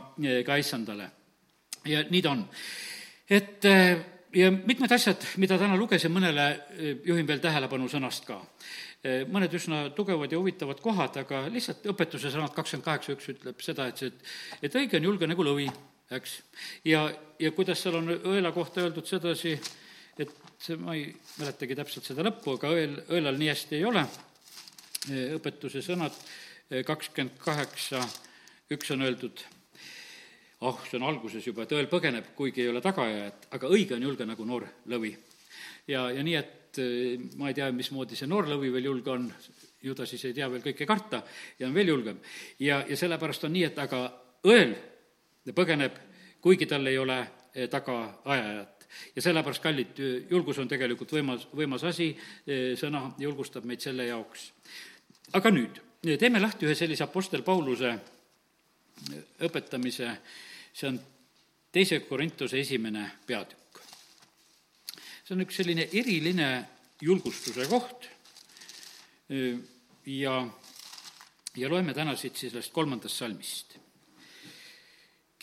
[0.45, 1.10] ka issandale.
[1.88, 2.47] ja nii ta on.
[3.30, 3.69] et
[4.34, 6.47] ja mitmed asjad, mida täna lugesin, mõnele
[7.06, 8.41] juhin veel tähelepanu sõnast ka.
[9.32, 13.88] mõned üsna tugevad ja huvitavad kohad, aga lihtsalt õpetuse sõnad kakskümmend kaheksa üks ütleb seda,
[13.88, 15.67] et see, et, et õige on julge nagu lõvi
[16.11, 16.37] eks.
[16.85, 17.05] ja,
[17.39, 19.55] ja kuidas seal on õela kohta öeldud sedasi,
[20.19, 20.33] et
[20.79, 24.05] ma ei mäletagi täpselt seda lõppu, aga õel, õelal nii hästi ei ole,
[25.37, 26.15] õpetuse sõnad
[26.87, 28.01] kakskümmend kaheksa,
[28.73, 29.43] üks on öeldud,
[30.63, 34.07] oh, see on alguses juba, et õel põgeneb, kuigi ei ole tagaajajat, aga õige on
[34.07, 35.11] julge nagu noor lõvi.
[35.87, 39.27] ja, ja nii, et eh, ma ei tea, mismoodi see noor lõvi veel julge on,
[39.83, 41.21] ju ta siis ei tea veel kõike karta
[41.59, 42.19] ja on veel julgem.
[42.59, 44.05] ja, ja sellepärast on nii, et aga
[44.47, 44.75] õel
[45.51, 45.97] põgeneb,
[46.41, 47.19] kuigi tal ei ole
[47.53, 48.88] eh, tagaajajat.
[49.15, 52.12] ja sellepärast, kallid, julgus on tegelikult võimas, võimas asi,
[52.47, 54.51] eh, sõna julgustab meid selle jaoks.
[55.34, 55.82] aga nüüd,
[56.19, 60.15] teeme lahti ühe sellise Apostel Pauluse eh, õpetamise,
[60.73, 60.99] see on
[61.71, 63.82] teise Korintuse esimene peatükk.
[65.25, 66.49] see on üks selline eriline
[67.01, 68.08] julgustuse koht
[70.06, 70.34] ja,
[71.56, 73.83] ja loeme täna siit sellest kolmandast salmist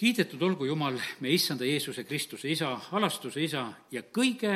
[0.00, 4.54] kiidetud olgu Jumal, meie issanda Jeesuse Kristuse isa, alastuse isa ja kõige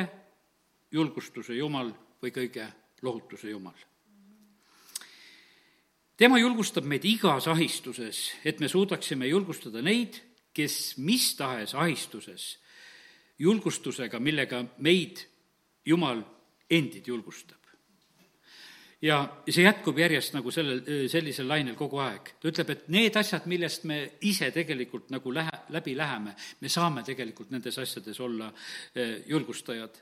[0.91, 2.65] julgustuse Jumal või kõige
[3.05, 3.77] lohutuse Jumal.
[6.17, 10.17] tema julgustab meid igas ahistuses, et me suudaksime julgustada neid,
[10.53, 12.57] kes mis tahes ahistuses
[13.39, 15.27] julgustusega, millega meid
[15.85, 16.23] Jumal
[16.69, 17.64] endid julgustab
[19.01, 20.81] ja see jätkub järjest nagu sellel,
[21.11, 22.31] sellisel lainel kogu aeg.
[22.39, 27.03] ta ütleb, et need asjad, millest me ise tegelikult nagu lähe, läbi läheme, me saame
[27.03, 28.51] tegelikult nendes asjades olla
[28.95, 30.01] eh, julgustajad.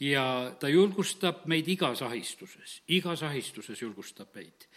[0.00, 0.24] ja
[0.60, 4.68] ta julgustab meid igas ahistuses, igas ahistuses julgustab meid.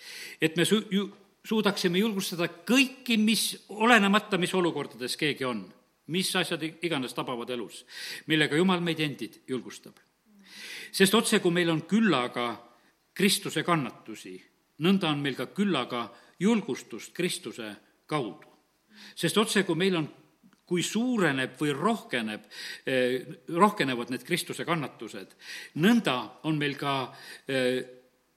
[0.41, 1.09] et me su-, ju-,
[1.45, 5.65] suudaksime julgustada kõiki, mis, olenemata, mis olukordades keegi on,
[6.13, 7.83] mis asjad iganes tabavad elus,
[8.29, 9.97] millega Jumal meid endid julgustab.
[10.91, 12.53] sest otse, kui meil on küllaga
[13.15, 14.35] Kristuse kannatusi,
[14.83, 17.75] nõnda on meil ka küllaga julgustust Kristuse
[18.05, 18.51] kaudu.
[19.15, 20.07] sest otse, kui meil on
[20.65, 22.45] kui suureneb või rohkeneb,
[22.85, 25.35] eh, rohkenevad need Kristuse kannatused,
[25.75, 27.13] nõnda on meil ka
[27.47, 27.83] eh,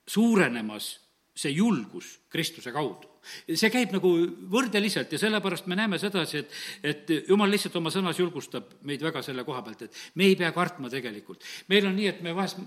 [0.07, 0.99] suurenemas
[1.35, 3.18] see julgus Kristuse kaudu.
[3.49, 4.11] See käib nagu
[4.53, 9.23] võrdeliselt ja sellepärast me näeme sedasi, et, et jumal lihtsalt oma sõnas julgustab meid väga
[9.25, 11.45] selle koha pealt, et me ei pea kartma tegelikult.
[11.69, 12.61] meil on nii, et me vahest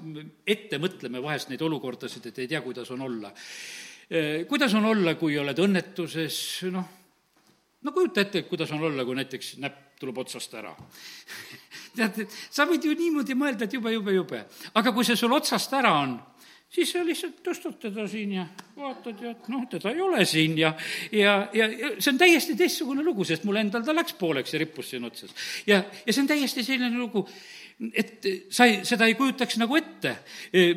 [0.46, 3.34] ette mõtleme vahest neid olukordasid, et ei tea, kuidas on olla.
[4.12, 6.90] Eh, kuidas on olla, kui oled õnnetuses, noh,
[7.82, 10.74] no kujuta ette, kuidas on olla, kui näiteks näpp tuleb otsast ära
[11.96, 14.44] tead, sa võid ju niimoodi mõelda, et jube, jube, jube.
[14.74, 16.16] aga kui see sul otsast ära on,
[16.72, 18.46] siis sa lihtsalt tõstad teda siin ja
[18.78, 20.74] vaatad ja et noh, teda ei ole siin ja,
[21.12, 24.62] ja, ja, ja see on täiesti teistsugune lugu, sest mul endal ta läks pooleks ja
[24.62, 25.34] rippus siin otsas.
[25.68, 27.26] ja, ja see on täiesti selline lugu,
[27.98, 30.14] et sa ei, seda ei kujutaks nagu ette.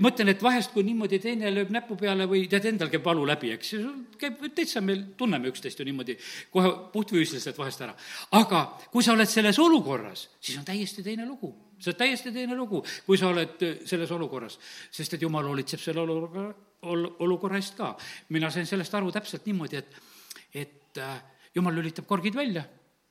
[0.03, 3.53] mõtlen, et vahest, kui niimoodi teine lööb näpu peale või tead, endal käib valu läbi,
[3.55, 3.75] eks,
[4.19, 6.17] käib täitsa, me tunneme üksteist ju niimoodi
[6.55, 7.95] kohe puhtfüüsiliselt vahest ära.
[8.41, 11.53] aga kui sa oled selles olukorras, siis on täiesti teine lugu
[11.85, 14.59] see on täiesti teine lugu, kui sa oled äh, selles olukorras,
[14.91, 16.49] sest et jumal hoolitseb selle olukorra,
[16.91, 17.95] ol-, olukorra eest ka.
[18.35, 19.99] mina sain sellest aru täpselt niimoodi, et,
[20.65, 21.19] et äh,
[21.55, 22.65] jumal lülitab korgid välja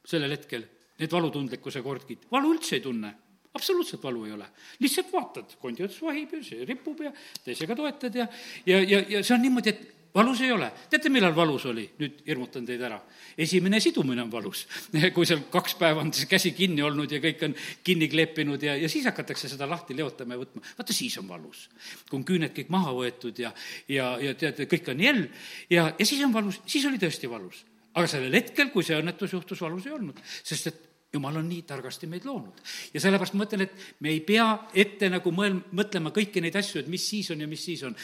[0.06, 0.66] sellel hetkel,
[1.00, 3.14] need valutundlikkuse korgid, valu üldse ei tunne
[3.54, 4.46] absoluutselt valu ei ole.
[4.80, 7.12] lihtsalt vaatad, kondi ots vahib ja see ripub ja
[7.46, 8.28] teisega toetad ja,
[8.66, 10.70] ja, ja, ja see on niimoodi, et valus ei ole.
[10.90, 11.86] teate, millal valus oli?
[12.00, 13.00] nüüd hirmutan teid ära.
[13.38, 14.66] esimene sidumine on valus.
[15.16, 18.78] kui seal kaks päeva on see käsi kinni olnud ja kõik on kinni kleepinud ja,
[18.78, 20.64] ja siis hakatakse seda lahti leotama ja võtma.
[20.78, 21.68] vaata, siis on valus.
[22.10, 23.54] kui on küüned kõik maha võetud ja,
[23.88, 25.28] ja, ja tead, kõik on jell
[25.70, 27.66] ja, ja siis on valus, siis oli tõesti valus.
[27.94, 31.62] aga sellel hetkel, kui see õnnetus juhtus, valus ei olnud, sest et jumal on nii
[31.70, 32.62] targasti meid loonud.
[32.94, 36.82] ja sellepärast ma mõtlen, et me ei pea ette nagu mõel-, mõtlema kõiki neid asju,
[36.82, 37.96] et mis siis on ja mis siis on.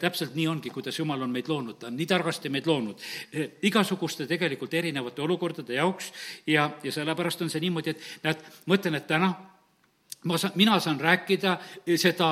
[0.00, 3.02] täpselt nii ongi, kuidas jumal on meid loonud, ta on nii targasti meid loonud.
[3.68, 6.12] igasuguste tegelikult erinevate olukordade jaoks
[6.46, 9.34] ja, ja sellepärast on see niimoodi, et näed, mõtlen, et täna
[10.24, 11.58] ma saan, mina saan rääkida
[11.96, 12.30] seda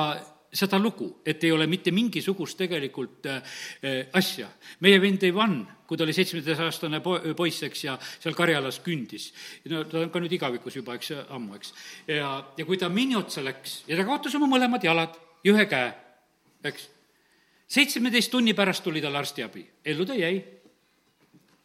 [0.55, 3.57] seda lugu, et ei ole mitte mingisugust tegelikult äh,
[4.13, 4.47] asja.
[4.79, 9.29] meie vend Ivan, kui ta oli seitsmeteistaastane po-, poiss, eks, ja seal Karjalas kündis,
[9.71, 11.73] no ta on ka nüüd igavikus juba, eks, ammu, eks,
[12.07, 15.15] ja, ja kui ta mini otsa läks ja ta kaotas oma mõlemad jalad
[15.45, 15.93] ja ühe käe,
[16.71, 16.89] eks,
[17.75, 20.39] seitsmeteist tunni pärast tuli talle arstiabi, ellu ta jäi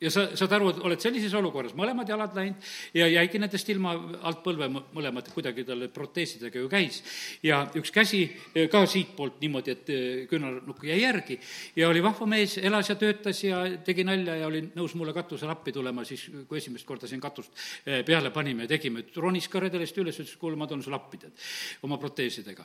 [0.00, 3.92] ja sa saad aru, et oled sellises olukorras, mõlemad jalad läinud ja jäigi nendest ilma
[4.26, 7.02] alt põlve mõlemad, kuidagi tal proteesidega ju käis.
[7.42, 8.22] ja üks käsi
[8.54, 11.38] eh, ka siitpoolt niimoodi, et eh, küünarnukk jäi järgi
[11.76, 15.52] ja oli vahva mees, elas ja töötas ja tegi nalja ja oli nõus mulle katusele
[15.52, 17.52] appi tulema siis, kui esimest korda siin katust
[17.84, 20.96] eh, peale panime ja tegime, et ronis ka redelist üles, ütles, kuule, ma tulen sulle
[20.96, 21.36] appi, tead,
[21.84, 22.64] oma proteesidega.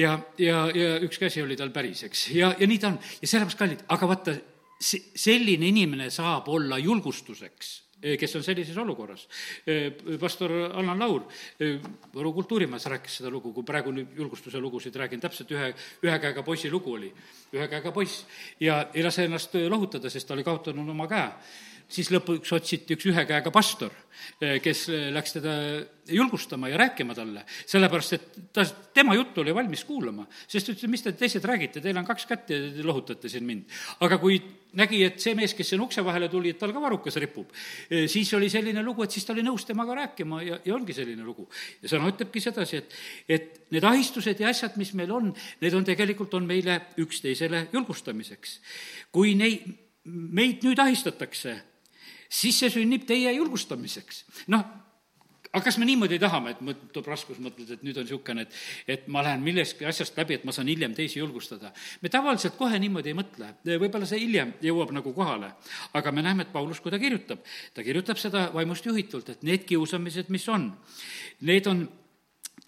[0.00, 2.98] ja, ja, ja üks käsi oli tal päris, eks, ja, ja nii ta on.
[3.20, 4.36] ja sellepärast, kallid, aga vaata,
[4.80, 7.70] selline inimene saab olla julgustuseks
[8.02, 9.26] eh, kes on sellises olukorras.
[9.66, 11.26] Eh, pastor Allan Laur
[11.60, 11.76] eh,
[12.14, 15.72] Võru kultuurimajas rääkis seda lugu, kui praegu nüüd julgustuse lugusid räägin, täpselt ühe,
[16.06, 17.12] ühe käega poisi lugu oli.
[17.52, 18.24] ühe käega poiss
[18.60, 21.28] ja ei lase ennast lohutada, sest ta oli kaotanud oma käe
[21.90, 23.92] siis lõpuks otsiti üks ühe käega pastor,
[24.40, 25.54] eh, kes eh, läks teda
[26.10, 31.04] julgustama ja rääkima talle, sellepärast et ta, tema juttu oli valmis kuulama, sest ütles, mis
[31.04, 33.78] te teised räägite, teil on kaks kätt ja te lohutate siin mind.
[34.06, 34.38] aga kui
[34.78, 37.50] nägi, et see mees, kes siin ukse vahele tuli, et tal ka varukas ripub,
[37.90, 40.96] eh, siis oli selline lugu, et siis ta oli nõus temaga rääkima ja, ja ongi
[40.96, 41.48] selline lugu.
[41.82, 42.98] ja sõna ütlebki sedasi, et,
[43.28, 48.60] et need ahistused ja asjad, mis meil on, need on tegelikult, on meile üksteisele julgustamiseks.
[49.10, 49.66] kui neid,
[50.04, 51.58] meid nüüd ahistatakse
[52.30, 54.24] siis see sünnib teie julgustamiseks.
[54.54, 54.64] noh,
[55.50, 58.58] aga kas me niimoodi tahame, et mõt-, tuleb raskus, mõtled, et nüüd on niisugune, et,
[58.94, 61.72] et ma lähen millestki asjast läbi, et ma saan hiljem teisi julgustada.
[62.02, 65.52] me tavaliselt kohe niimoodi ei mõtle, võib-olla see hiljem jõuab nagu kohale.
[65.92, 67.42] aga me näeme, et Paulus, kui ta kirjutab,
[67.74, 70.70] ta kirjutab seda vaimust juhitult, et need kiusamised, mis on,
[71.40, 71.88] need on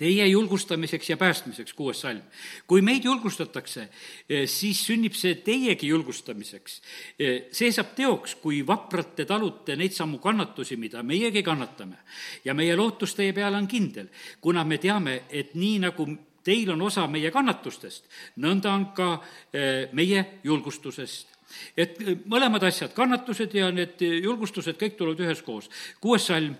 [0.02, 2.22] teie julgustamiseks ja päästmiseks, kuues salm.
[2.66, 3.88] kui meid julgustatakse,
[4.28, 6.80] eh, siis sünnib see teiegi julgustamiseks.
[7.18, 11.96] Eh, see saab teoks, kui vapralt te talute neid samu kannatusi, mida meiegi kannatame.
[12.44, 14.08] ja meie lootus teie peale on kindel,
[14.40, 16.06] kuna me teame, et nii, nagu
[16.42, 18.04] teil on osa meie kannatustest,
[18.36, 19.22] nõnda on ka
[19.52, 21.28] eh, meie julgustusest
[21.76, 25.68] et mõlemad asjad, kannatused ja need julgustused, kõik tulevad üheskoos.
[26.00, 26.54] kuues salm,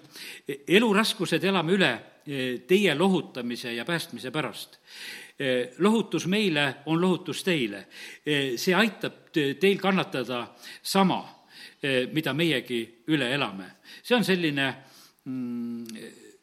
[0.69, 1.93] eluraskused elame üle
[2.67, 4.79] teie lohutamise ja päästmise pärast.
[5.39, 7.87] Eh, lohutus meile on lohutus teile.
[8.27, 10.47] Eh, see aitab teil kannatada
[10.83, 11.23] sama
[12.13, 13.65] mida meiegi üle elame.
[14.03, 14.67] see on selline
[15.25, 15.85] mm,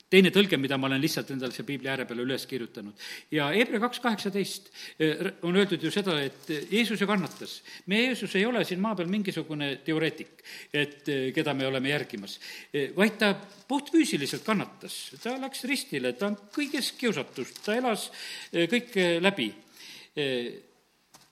[0.10, 2.98] teine tõlge, mida ma olen lihtsalt endale siia piibli ääre peale üles kirjutanud.
[3.32, 7.60] ja Hebra kaks kaheksateist eh, on öeldud ju seda, et Jeesus ju kannatas.
[7.86, 10.44] meie Jeesus ei ole siin maa peal mingisugune teoreetik,
[10.74, 12.40] et eh, keda me oleme järgimas,
[12.74, 13.34] eh, vaid ta
[13.70, 14.98] puhtfüüsiliselt kannatas.
[15.22, 18.10] ta läks ristile, ta on kõiges kiusatust, ta elas
[18.52, 19.54] kõike läbi.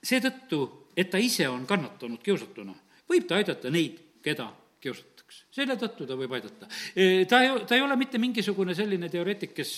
[0.07, 0.59] seetõttu,
[0.95, 2.75] et ta ise on kannatanud kiusatuna,
[3.09, 4.47] võib ta aidata neid, keda
[4.79, 5.43] kiusatakse õigeks.
[5.51, 6.67] selle tõttu ta võib aidata.
[6.95, 9.71] E, ta ei, ta ei ole mitte mingisugune selline teoreetik, kes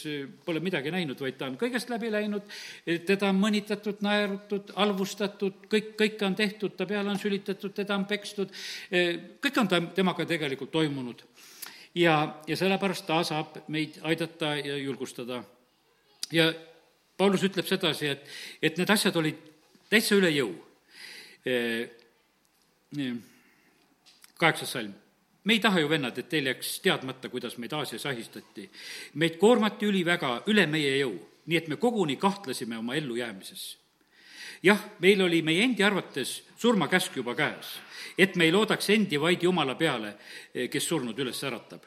[0.46, 2.44] pole midagi näinud, vaid ta on kõigest läbi läinud,
[2.86, 7.96] e, teda on mõnitatud, naerutud, halvustatud, kõik, kõike on tehtud, ta peale on sülitatud, teda
[7.96, 8.52] on pekstud,
[8.92, 11.24] e, kõik on ta, temaga tegelikult toimunud.
[11.96, 15.44] ja, ja sellepärast ta saab meid aidata ja julgustada.
[16.32, 16.54] ja
[17.18, 18.28] Paulus ütleb sedasi, et,
[18.62, 19.36] et need asjad olid
[19.90, 20.54] täitsa üle jõu.
[24.40, 24.94] kaheksas salm
[25.44, 28.70] me ei taha ju, vennad, et teil jääks teadmata, kuidas meid Aasias ahistati.
[29.14, 31.16] meid koormati üliväga, üle meie jõu,
[31.46, 33.78] nii et me koguni kahtlesime oma ellujäämises.
[34.64, 37.80] jah, meil oli meie endi arvates surmakäsk juba käes,
[38.18, 40.18] et me ei loodaks endi vaid Jumala peale,
[40.72, 41.86] kes surnud üles äratab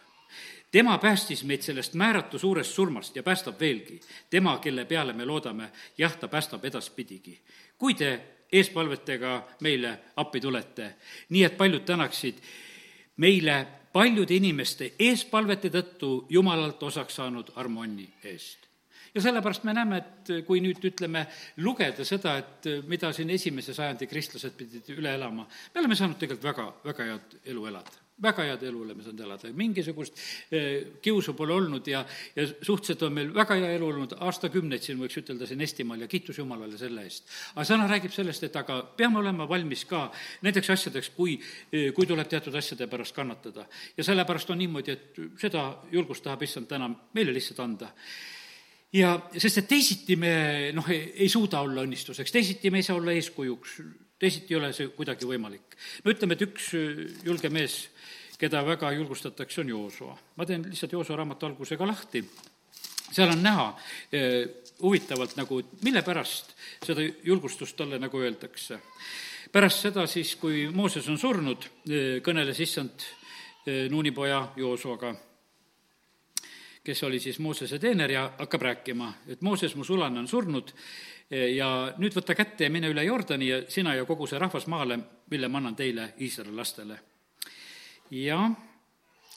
[0.73, 4.01] tema päästis meid sellest määratu suurest surmast ja päästab veelgi.
[4.31, 7.41] tema, kelle peale me loodame, jah, ta päästab edaspidigi.
[7.79, 8.21] kui te
[8.53, 10.95] eespalvetega meile appi tulete,
[11.29, 12.35] nii et paljud tänaksid
[13.17, 13.57] meile
[13.93, 18.69] paljude inimeste eespalvete tõttu Jumalalt osaks saanud armonni eest.
[19.15, 21.27] Ja sellepärast me näeme, et kui nüüd ütleme,
[21.61, 26.49] lugeda seda, et mida siin esimese sajandi kristlased pidid üle elama, me oleme saanud tegelikult
[26.49, 30.19] väga, väga head elu elada väga head elu oleme saanud elada, mingisugust
[30.53, 32.05] eh, kiusu pole olnud ja,
[32.37, 36.11] ja suhteliselt on meil väga hea elu olnud, aastakümneid siin võiks ütelda siin Eestimaal ja
[36.11, 37.31] kiitus Jumalale selle eest.
[37.55, 40.05] aga sõna räägib sellest, et aga peame olema valmis ka
[40.47, 41.39] nendeks asjadeks, kui,
[41.73, 43.67] eh, kui tuleb teatud asjade pärast kannatada.
[43.97, 47.91] ja sellepärast on niimoodi, et seda julgust tahab issand täna meile lihtsalt anda.
[48.93, 53.15] Ja sest, et teisiti me noh, ei suuda olla õnnistuseks, teisiti me ei saa olla
[53.17, 53.79] eeskujuks,
[54.23, 55.77] teisiti ei ole see kuidagi võimalik.
[56.05, 56.71] no ütleme, et üks
[57.27, 57.89] julge mees
[58.39, 60.17] keda väga julgustatakse, on Joosua.
[60.37, 62.23] ma teen lihtsalt Joosua raamatu algusega lahti,
[63.13, 63.67] seal on näha
[64.13, 68.79] eh, huvitavalt nagu, mille pärast seda julgustust talle nagu öeldakse.
[69.53, 73.11] pärast seda siis, kui Mooses on surnud, eh, kõneles issand
[73.63, 75.13] Nuunipoja Joosuaga,
[76.85, 80.73] kes oli siis Moosese teener ja hakkab rääkima, et Mooses, mu sulane, on surnud
[81.31, 84.99] ja nüüd võta kätte ja mine üle Jordani ja sina ja kogu see rahvas maale,
[85.31, 86.99] mille ma annan teile, Iisraeli lastele
[88.13, 88.51] ja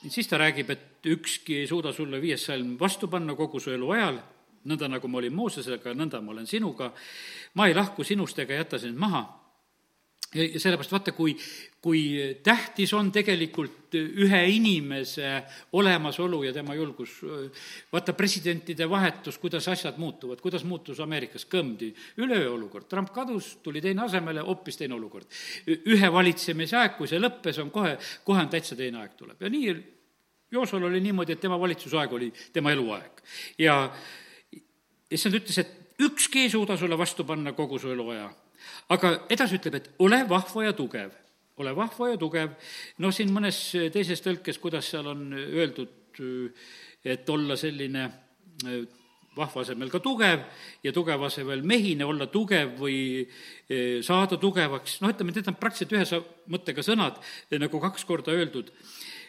[0.09, 4.19] siis ta räägib, et ükski ei suuda sulle viies salm vastu panna kogu su eluajal,
[4.65, 6.91] nõnda nagu ma olin Moosesega, nõnda ma olen sinuga.
[7.53, 9.44] ma ei lahku sinust ega jäta sind maha
[10.33, 11.35] ja sellepärast vaata, kui,
[11.81, 12.01] kui
[12.43, 15.29] tähtis on tegelikult ühe inimese
[15.77, 17.21] olemasolu ja tema julgus.
[17.93, 21.45] vaata presidentide vahetus, kuidas asjad muutuvad, kuidas muutus Ameerikas.
[21.45, 25.27] Kõmdi, üleöö olukord, Trump kadus, tuli teine asemele, hoopis teine olukord.
[25.67, 29.41] ühe valitsemise aeg, kui see lõppes, on kohe, kohe on täitsa teine aeg tuleb.
[29.41, 29.75] Ja nii
[30.51, 33.21] Joosol oli niimoodi, et tema valitsusaeg oli tema eluaeg.
[33.59, 33.89] Ja
[35.11, 38.29] issand ütles, et ükski ei suuda sulle vastu panna kogu su eluaja
[38.93, 41.13] aga edasi ütleb, et ole vahva ja tugev,
[41.61, 42.53] ole vahva ja tugev,
[43.01, 43.57] no siin mõnes
[43.93, 46.21] teises tõlkes, kuidas seal on öeldud,
[47.05, 48.09] et olla selline
[49.35, 50.45] vahva asemel ka tugev
[50.83, 55.95] ja tugeva asemel mehine, olla tugev või e, saada tugevaks, noh, ütleme, need on praktiliselt
[55.97, 56.21] ühe
[56.55, 57.19] mõttega sõnad
[57.49, 58.71] e, nagu kaks korda öeldud.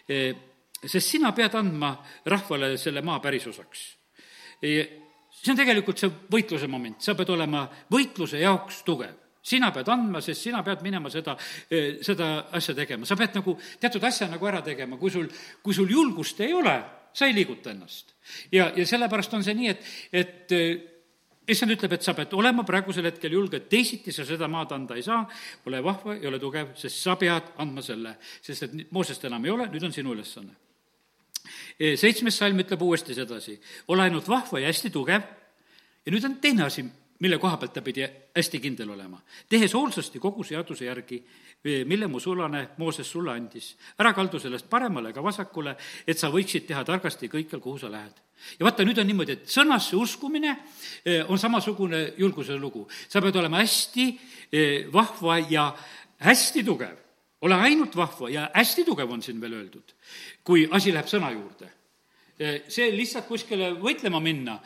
[0.07, 1.97] Sest sina pead andma
[2.31, 3.81] rahvale selle maa pärisosaks.
[4.63, 10.21] See on tegelikult see võitluse moment, sa pead olema võitluse jaoks tugev sina pead andma,
[10.25, 11.37] sest sina pead minema seda,
[11.71, 15.29] eh, seda asja tegema, sa pead nagu teatud asja nagu ära tegema, kui sul,
[15.63, 16.77] kui sul julgust ei ole,
[17.15, 18.15] sa ei liiguta ennast.
[18.53, 20.85] ja, ja sellepärast on see nii, et, et eh,
[21.47, 25.07] issand ütleb, et sa pead olema praegusel hetkel julge, teisiti sa seda maad anda ei
[25.07, 25.23] saa,
[25.71, 29.55] ole vahva ja ole tugev, sest sa pead andma selle, sest et Moosest enam ei
[29.55, 30.57] ole, nüüd on sinu ülesanne.
[31.79, 33.55] Eh, seitsmes salm ütleb uuesti sedasi,
[33.95, 35.27] ole ainult vahva ja hästi tugev.
[36.07, 36.83] Ja nüüd on teine asi,
[37.19, 38.05] mille koha pealt ta pidi
[38.37, 39.21] hästi kindel olema.
[39.49, 41.23] tehes hoolsasti kogu seaduse järgi,
[41.85, 43.77] mille mu sulane Mooses sulle andis.
[43.99, 48.12] ära kaldu sellest paremale ega vasakule, et sa võiksid teha targasti kõikjal, kuhu sa lähed.
[48.59, 50.57] ja vaata, nüüd on niimoodi, et sõnasse uskumine
[51.05, 52.87] eh, on samasugune julguse lugu.
[53.09, 54.09] sa pead olema hästi
[54.53, 55.73] eh, vahva ja
[56.19, 56.97] hästi tugev.
[57.41, 59.95] ole ainult vahva ja hästi tugev on siin veel öeldud,
[60.45, 61.73] kui asi läheb sõna juurde.
[62.39, 64.61] Eh, see lihtsalt kuskile võitlema minna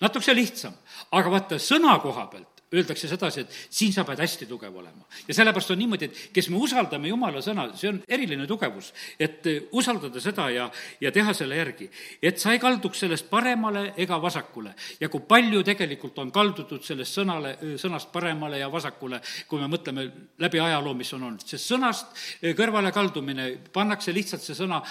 [0.00, 0.76] natukese lihtsam,
[1.12, 5.06] aga vaata, sõna koha pealt öeldakse sedasi, et siin sa pead hästi tugev olema.
[5.28, 9.46] ja sellepärast on niimoodi, et kes me usaldame Jumala sõna, see on eriline tugevus, et
[9.72, 10.66] usaldada seda ja,
[11.00, 11.88] ja teha selle järgi.
[12.22, 14.74] et sa ei kalduks sellest paremale ega vasakule.
[15.00, 20.10] ja kui palju tegelikult on kaldutud sellest sõnale, sõnast paremale ja vasakule, kui me mõtleme
[20.38, 21.46] läbi ajaloo, mis on olnud.
[21.46, 22.12] sest sõnast
[22.56, 24.82] kõrvale kaldumine, pannakse lihtsalt see sõna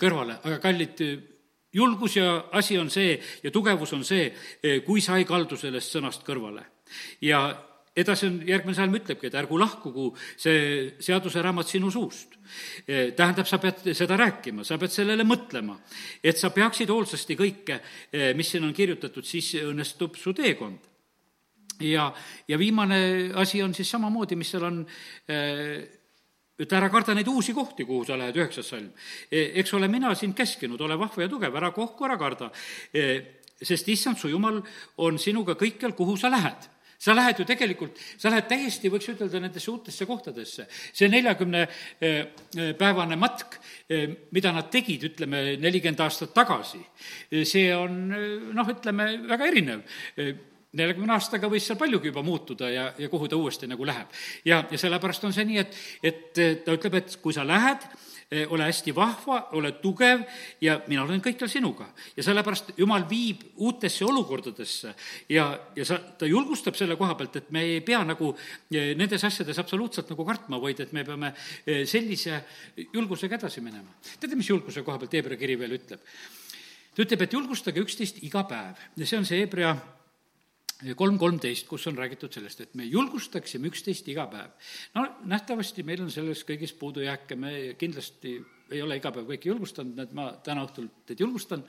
[0.00, 1.04] kõrvale, aga kallid,
[1.72, 4.30] julgus ja asi on see ja tugevus on see,
[4.86, 6.64] kui sa ei kaldu sellest sõnast kõrvale
[7.22, 7.44] ja
[7.96, 12.36] edasi on, järgmine salm ütlebki, et ärgu lahkugu see seaduseraamat sinu suust.
[12.86, 15.76] E, tähendab, sa pead seda rääkima, sa pead sellele mõtlema,
[16.22, 17.80] et sa peaksid hoolsasti kõike,
[18.12, 20.86] e, mis siin on kirjutatud, siis õnnestub su teekond.
[21.80, 22.12] ja,
[22.48, 24.82] ja viimane asi on siis samamoodi, mis seal on
[25.28, 25.36] e,
[26.60, 28.90] ütle, ära karda neid uusi kohti, kuhu sa lähed, üheksas salm.
[29.30, 32.50] eks ole mina sind käskinud, ole vahva ja tugev, ära kohku, ära karda.
[33.60, 34.62] sest issand, su jumal
[34.96, 36.68] on sinuga kõikjal, kuhu sa lähed
[37.00, 40.66] sa lähed ju tegelikult, sa lähed täiesti, võiks ütelda, nendesse uutesse kohtadesse.
[40.68, 41.62] see neljakümne
[42.00, 42.26] eh,
[42.76, 43.56] päevane matk,
[44.36, 46.82] mida nad tegid, ütleme, nelikümmend aastat tagasi,
[47.48, 47.96] see on
[48.52, 49.80] noh, ütleme, väga erinev
[50.72, 54.06] neljakümne aastaga võis seal paljugi juba muutuda ja, ja kuhu ta uuesti nagu läheb.
[54.44, 57.88] ja, ja sellepärast on see nii, et, et ta ütleb, et kui sa lähed,
[58.30, 60.20] Eh, ole hästi vahva, ole tugev
[60.62, 61.88] ja mina olen kõikjal sinuga.
[62.14, 64.94] ja sellepärast Jumal viib uutesse olukordadesse
[65.28, 68.30] ja, ja sa, ta julgustab selle koha pealt, et me ei pea nagu
[68.70, 71.32] eh, nendes asjades absoluutselt nagu kartma, vaid et me peame
[71.66, 72.44] eh, sellise
[72.94, 73.98] julgusega edasi minema.
[74.20, 75.98] teate, mis julguse koha pealt Hebra kiri veel ütleb?
[76.94, 79.74] ta ütleb, et julgustage üksteist iga päev ja see on see Hebra
[80.96, 84.50] kolm kolmteist, kus on räägitud sellest, et me julgustaksime üksteist iga päev.
[84.94, 88.38] no nähtavasti meil on selles kõigis puudujääke, me kindlasti
[88.70, 91.64] ei ole iga päev kõiki julgustanud, et ma täna õhtul teid julgustan,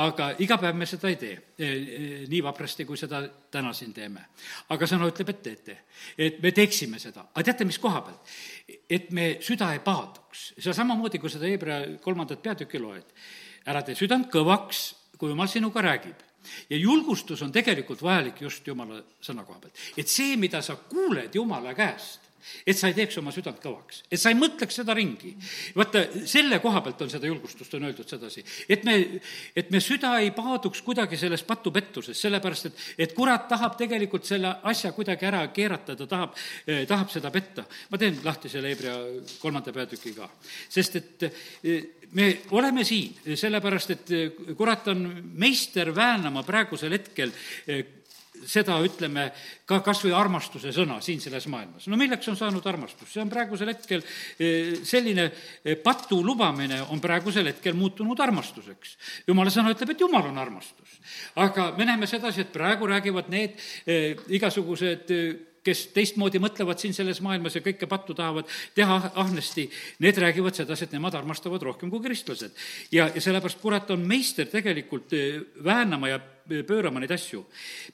[0.00, 3.92] aga iga päev me seda ei tee e, e, nii vaprasti, kui seda täna siin
[3.92, 4.28] teeme.
[4.68, 5.78] aga sõna ütleb, et teete.
[6.16, 8.32] et me teeksime seda, aga teate, mis koha pealt?
[8.88, 13.12] et me süda ei paaduks, see on samamoodi, kui seda Hebra kolmandat peatükki loed.
[13.66, 14.86] ära tee südant kõvaks,
[15.18, 16.27] kui jumal sinuga räägib
[16.70, 19.84] ja julgustus on tegelikult vajalik just Jumala sõna koha pealt.
[19.96, 22.27] et see, mida sa kuuled Jumala käest,
[22.66, 25.34] et sa ei teeks oma südant kõvaks, et sa ei mõtleks seda ringi.
[25.76, 28.96] vaata, selle koha pealt on seda julgustust, on öeldud sedasi, et me,
[29.56, 34.54] et me süda ei paaduks kuidagi selles patupettuses, sellepärast et, et kurat tahab tegelikult selle
[34.70, 36.34] asja kuidagi ära keerata, ta tahab
[36.66, 37.66] eh,, tahab seda petta.
[37.90, 38.96] ma teen lahti selle Hebra
[39.38, 40.28] kolmanda peatüki ka,
[40.68, 45.04] sest et eh, me oleme siin sellepärast, et eh, kurat on
[45.38, 47.32] meister väänama praegusel hetkel
[47.66, 47.84] eh,
[48.46, 49.28] seda ütleme
[49.68, 51.88] ka kas või armastuse sõna siin selles maailmas.
[51.88, 53.10] no milleks on saanud armastus?
[53.12, 58.96] see on praegusel hetkel eh, selline eh, patu lubamine on praegusel hetkel muutunud armastuseks.
[59.26, 61.00] jumala sõna ütleb, et jumal on armastus.
[61.36, 65.12] aga me näeme sedasi, et praegu räägivad need eh, igasugused
[65.68, 69.68] kes teistmoodi mõtlevad siin selles maailmas ja kõike pattu tahavad teha ahnesti,
[70.04, 72.56] need räägivad sedasi, et nemad armastavad rohkem kui kristlased.
[72.92, 76.20] ja, ja sellepärast kurat on meister tegelikult eh, väänama ja
[76.66, 77.44] pöörama neid asju.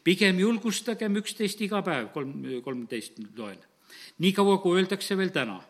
[0.04, 3.58] pigem julgustagem üksteist iga päev, kolm, kolmteist loen.
[4.18, 5.60] niikaua, kui öeldakse veel täna,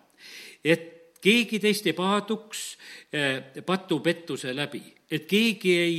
[0.64, 0.90] et
[1.24, 2.66] keegi teist ei paaduks
[3.12, 4.82] eh, patupettuse läbi
[5.14, 5.98] et keegi ei,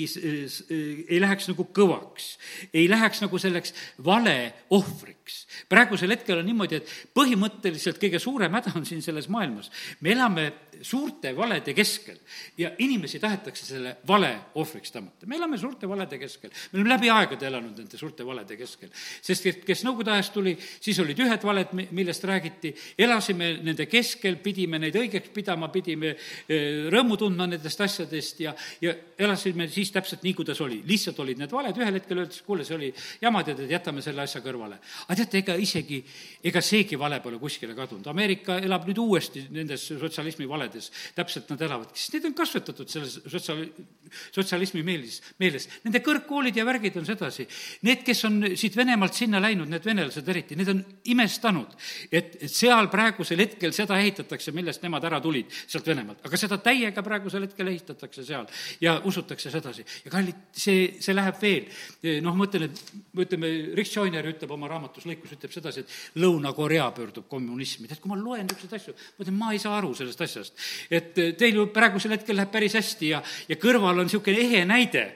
[1.07, 2.30] ei läheks nagu kõvaks,
[2.74, 3.74] ei läheks nagu selleks
[4.05, 5.39] valeohvriks.
[5.72, 9.72] praegusel hetkel on niimoodi, et põhimõtteliselt kõige suurem häda on siin selles maailmas.
[10.01, 10.51] me elame
[10.82, 12.18] suurte valede keskel
[12.58, 15.26] ja inimesi tahetakse selle vale ohvriks tõmmata.
[15.26, 18.90] me elame suurte valede keskel, me oleme läbi aegade elanud nende suurte valede keskel.
[19.22, 24.40] sest et kes Nõukogude ajast tuli, siis olid ühed valed, millest räägiti, elasime nende keskel,
[24.42, 30.24] pidime neid õigeks pidama, pidime eh, rõõmu tundma nendest asjadest ja, ja elasime siis täpselt
[30.26, 30.82] nii, kuidas oli.
[30.88, 34.26] lihtsalt olid need valed, ühel hetkel öeldakse, kuule, see oli jama, tead, et jätame selle
[34.26, 34.80] asja kõrvale.
[35.08, 36.02] aga teate, ega isegi,
[36.44, 38.08] ega seegi vale pole kuskile kadunud.
[38.12, 40.64] Ameerika elab nüüd uuesti nendes sotsialismi valedes,
[41.16, 43.68] täpselt nad elavadki, sest neid on kasvatatud selles sotsiaal-,
[44.36, 45.68] sotsialismi meelis, meeles.
[45.86, 47.47] Nende kõrgkoolid ja värgid on sedasi.
[47.88, 50.82] Need, kes on siit Venemaalt sinna läinud, need venelased eriti, need on
[51.13, 51.76] imestanud,
[52.11, 56.24] et seal praegusel hetkel seda ehitatakse, millest nemad ära tulid, sealt Venemaalt.
[56.26, 58.47] aga seda täiega praegusel hetkel ehitatakse seal
[58.82, 59.86] ja usutakse sedasi.
[60.05, 61.70] ja kallid, see, see läheb veel.
[62.26, 66.89] noh, ma ütlen, et ütleme, Rick Joyner ütleb oma raamatus lõikus, ütleb sedasi, et Lõuna-Korea
[66.95, 67.88] pöördub kommunismi.
[67.88, 70.55] tead, kui ma loen niisuguseid asju, ma ütlen, ma ei saa aru sellest asjast.
[70.89, 75.08] Et teil ju praegusel hetkel läheb päris hästi ja, ja kõrval on niisugune ehe näide,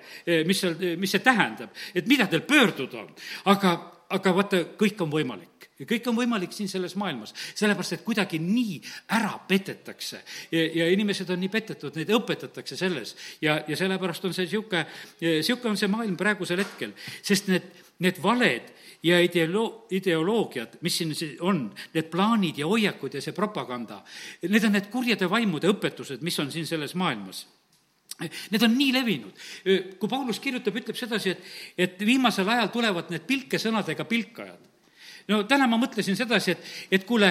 [0.48, 3.14] mis seal, mis see tähendab, et mida teil pöörduda on.
[3.54, 3.76] aga,
[4.16, 5.70] aga vaata, kõik on võimalik.
[5.80, 8.82] Ja kõik on võimalik siin selles maailmas, sellepärast et kuidagi nii
[9.16, 10.20] ära petetakse.
[10.52, 13.16] Ja, ja inimesed on nii petetud, neid õpetatakse selles.
[13.40, 14.84] Ja, ja sellepärast on see niisugune,
[15.24, 16.92] niisugune on see maailm praegusel hetkel,
[17.24, 18.74] sest need need valed
[19.04, 21.14] ja ideolo-, ideoloogiad, mis siin
[21.46, 24.02] on, need plaanid ja hoiakud ja see propaganda,
[24.48, 27.46] need on need kurjade vaimude õpetused, mis on siin selles maailmas
[28.20, 29.44] Need on nii levinud.
[30.00, 31.46] kui Paulus kirjutab, ütleb sedasi, et,
[31.86, 34.66] et viimasel ajal tulevad need pilkesõnadega pilkajad.
[35.30, 37.30] no täna ma mõtlesin sedasi, et, et kuule,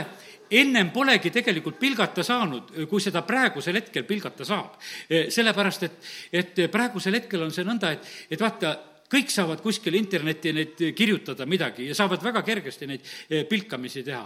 [0.49, 4.79] ennem polegi tegelikult pilgata saanud, kui seda praegusel hetkel pilgata saab.
[5.09, 5.99] sellepärast, et,
[6.33, 8.73] et praegusel hetkel on see nõnda, et, et vaata,
[9.09, 14.25] kõik saavad kuskil internetti neid kirjutada midagi ja saavad väga kergesti neid eh, pilkamisi teha.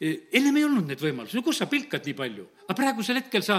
[0.00, 2.48] Eh, ennem ei olnud neid võimalusi, no kus sa pilkad nii palju?
[2.62, 3.58] aga praegusel hetkel sa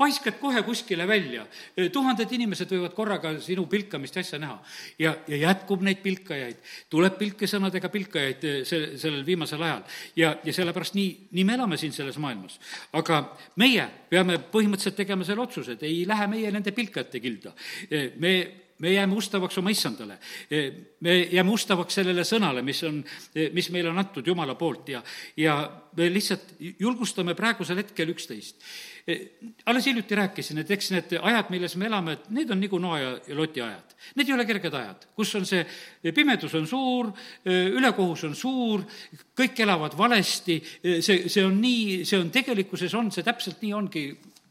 [0.00, 1.44] paiskad kohe kuskile välja.
[1.76, 4.56] Eh, tuhanded inimesed võivad korraga sinu pilkamist ja asja näha.
[4.98, 6.58] ja, ja jätkub neid pilkajaid,
[6.90, 9.84] tuleb pilkesõnadega pilkajaid se-, sellel viimasel ajal.
[10.16, 12.58] ja, ja sellepärast nii, nii me elame siin selles maailmas.
[12.98, 13.22] aga
[13.62, 17.54] meie peame põhimõtteliselt tegema selle otsuse, et ei lähe meie nende pilkajate kilda.
[18.18, 18.34] me
[18.80, 20.18] me jääme ustavaks oma issandale.
[21.00, 23.02] me jääme ustavaks sellele sõnale, mis on,
[23.52, 25.02] mis meile on antud Jumala poolt ja,
[25.36, 25.56] ja
[25.96, 28.56] me lihtsalt julgustame praegusel hetkel üksteist.
[29.66, 32.98] alles hiljuti rääkisin, et eks need ajad, milles me elame, et need on nagu Noa
[33.00, 33.94] ja Loti ajad.
[34.16, 35.64] Need ei ole kerged ajad, kus on see,
[36.14, 37.10] pimedus on suur,
[37.44, 38.84] ülekohus on suur,
[39.36, 40.60] kõik elavad valesti,
[41.00, 44.04] see, see on nii, see on tegelikkuses on, see täpselt nii ongi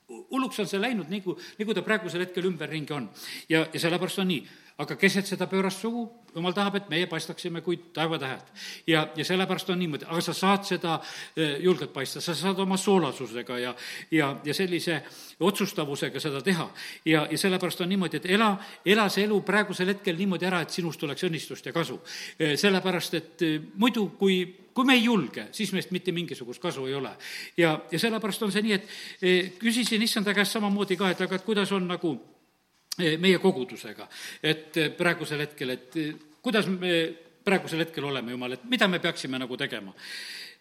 [0.09, 3.09] hulluks on see läinud, nagu, nagu ta praegusel hetkel ümberringi on.
[3.49, 4.43] ja, ja sellepärast on nii.
[4.79, 8.51] Aga keset seda pöörast sugu, jumal tahab, et meie paistaksime kui taevatähed.
[8.87, 10.99] ja, ja sellepärast on niimoodi, aga sa saad seda
[11.35, 13.73] eh, julgelt paista, sa saad oma soolasusega ja,
[14.11, 15.01] ja, ja sellise
[15.39, 16.69] otsustavusega seda teha.
[17.05, 18.53] ja, ja sellepärast on niimoodi, et ela,
[18.85, 21.99] ela see elu praegusel hetkel niimoodi ära, et sinust oleks õnnistust ja kasu.
[22.39, 24.41] Eh, sellepärast, et eh, muidu, kui
[24.79, 27.09] kui me ei julge, siis meist mitte mingisugust kasu ei ole.
[27.57, 31.43] ja, ja sellepärast on see nii, et küsisin issanda käest samamoodi ka, et aga et
[31.43, 32.13] kuidas on nagu
[32.97, 34.09] meie kogudusega,
[34.43, 35.99] et eh, praegusel hetkel, et
[36.41, 36.93] kuidas me
[37.45, 39.93] praegusel hetkel oleme, Jumal, et mida me peaksime nagu tegema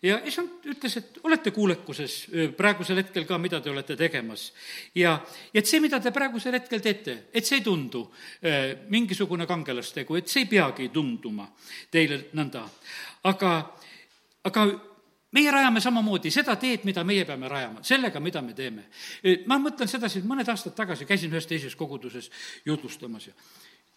[0.03, 2.15] ja issand ütles, et olete kuulekuses
[2.57, 4.53] praegusel hetkel ka, mida te olete tegemas.
[4.95, 5.17] ja,
[5.53, 10.17] ja et see, mida te praegusel hetkel teete, et see ei tundu äh, mingisugune kangelastegu,
[10.17, 11.49] et see ei peagi tunduma
[11.91, 12.63] teile nõnda.
[13.25, 13.55] aga
[14.45, 14.69] aga
[15.37, 18.89] meie rajame samamoodi seda teed, mida meie peame rajama, sellega, mida me teeme.
[19.47, 22.31] ma mõtlen sedasi, et mõned aastad tagasi käisin ühes teises koguduses
[22.67, 23.35] jutlustamas ja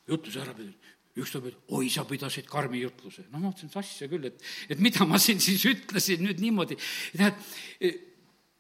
[0.08, 0.76] jutluse ära pidin
[1.20, 3.26] üks tuleb, et oi, sa pidasid karmi jutluse.
[3.32, 6.78] no ma mõtlesin, et asja küll, et, et mida ma siin siis ütlesin nüüd niimoodi.
[7.18, 8.08] tähendab,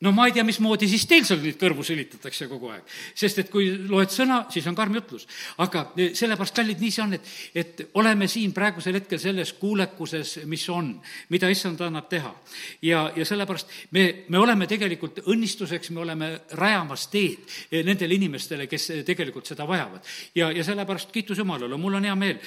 [0.01, 2.85] no ma ei tea, mismoodi siis teil seal neid kõrvu sülitatakse kogu aeg.
[3.15, 5.27] sest et kui loed sõna, siis on karm jutlus.
[5.61, 10.39] aga eh, sellepärast, kallid, nii see on, et, et oleme siin praegusel hetkel selles kuulekuses,
[10.49, 10.93] mis on,
[11.29, 12.33] mida issand annab teha.
[12.81, 18.67] ja, ja sellepärast me, me oleme tegelikult õnnistuseks, me oleme rajamas teed eh, nendele inimestele,
[18.71, 20.01] kes eh, tegelikult seda vajavad.
[20.35, 22.37] ja, ja sellepärast kiitus Jumalale, mul on hea meel,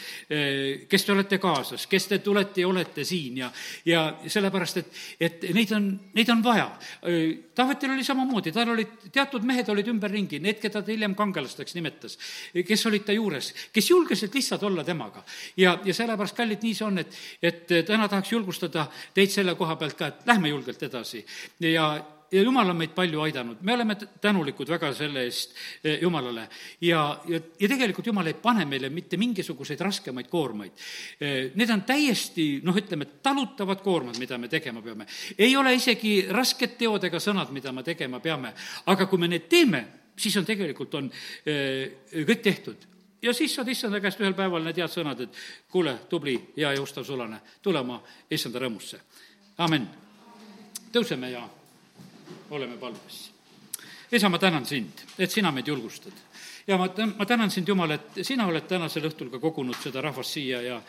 [0.91, 3.51] kes te olete kaasas, kes te tulete ja olete siin ja,
[3.87, 6.69] ja sellepärast, et, et neid on, neid on vaja
[7.55, 12.19] Taavetil oli samamoodi, tal olid, teatud mehed olid ümberringi, need, keda ta hiljem kangelasteks nimetas,
[12.67, 15.23] kes olid ta juures, kes julgesid lihtsalt olla temaga.
[15.57, 19.77] ja, ja sellepärast, kallid, nii see on, et, et täna tahaks julgustada teid selle koha
[19.77, 21.25] pealt ka, et lähme julgelt edasi
[21.61, 21.89] ja,
[22.33, 25.55] ja jumal on meid palju aidanud, me oleme tänulikud väga selle eest
[25.85, 26.49] eh, Jumalale.
[26.81, 30.73] ja, ja, ja tegelikult Jumal ei pane meile mitte mingisuguseid raskemaid koormaid.
[31.21, 35.07] Eh, need on täiesti noh, ütleme, talutavad koormad, mida me tegema peame.
[35.39, 38.55] ei ole isegi rasked teod ega sõnad, mida me tegema peame,
[38.87, 39.85] aga kui me need teeme,
[40.17, 41.11] siis on tegelikult, on
[41.47, 42.91] eh, kõik tehtud
[43.25, 45.37] ja siis saad issanda käest ühel päeval need head sõnad, et
[45.73, 49.01] kuule, tubli, hea ja ustav sulane, tule oma issanda rõõmusse.
[49.59, 49.87] amin.
[50.93, 51.49] tõuseme ja
[52.55, 53.31] oleme palves.
[54.13, 56.13] isa, ma tänan sind, et sina meid julgustad.
[56.67, 60.39] ja ma, ma tänan sind, Jumal, et sina oled tänasel õhtul ka kogunud seda rahvast
[60.39, 60.81] siia ja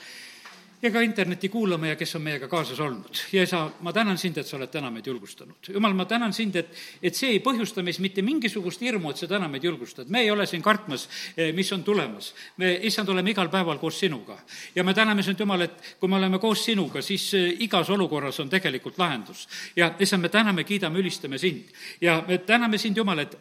[0.85, 3.17] ja ka interneti kuulama ja kes on meiega kaasas olnud.
[3.33, 5.69] ja isa, ma tänan sind, et sa oled täna meid julgustanud.
[5.73, 6.69] jumal, ma tänan sind, et,
[7.01, 10.09] et see ei põhjusta meis mitte mingisugust hirmu, et sa täna meid julgustad.
[10.09, 11.07] me ei ole siin kartmas,
[11.37, 12.33] eh, mis on tulemas.
[12.57, 14.37] me, issand, oleme igal päeval koos sinuga.
[14.75, 18.39] ja me täname sind, Jumal, et kui me oleme koos sinuga, siis eh, igas olukorras
[18.39, 19.47] on tegelikult lahendus.
[19.75, 21.73] ja issand, me täname, kiidame, ülistame sind.
[22.01, 23.37] ja me täname sind, Jumal, et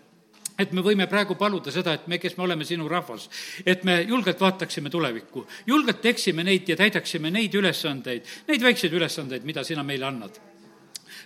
[0.58, 3.28] et me võime praegu paluda seda, et me, kes me oleme sinu rahvas,
[3.66, 9.44] et me julgelt vaataksime tulevikku, julgelt teeksime neid ja täidaksime neid ülesandeid, neid väikseid ülesandeid,
[9.44, 10.53] mida sina meile annad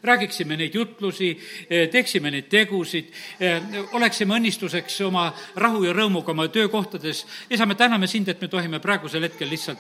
[0.03, 1.30] räägiksime neid jutlusi,
[1.90, 3.11] teeksime neid tegusid,
[3.92, 7.24] oleksime õnnistuseks oma rahu ja rõõmuga oma töökohtades.
[7.51, 9.78] isa, me täname sind, et me tohime praegusel hetkel lihtsalt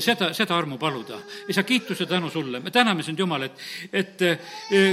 [0.00, 1.18] seda, seda armu paluda.
[1.48, 3.58] isa, kiituse tänu sulle, me täname sind, Jumal, et,
[3.92, 4.18] et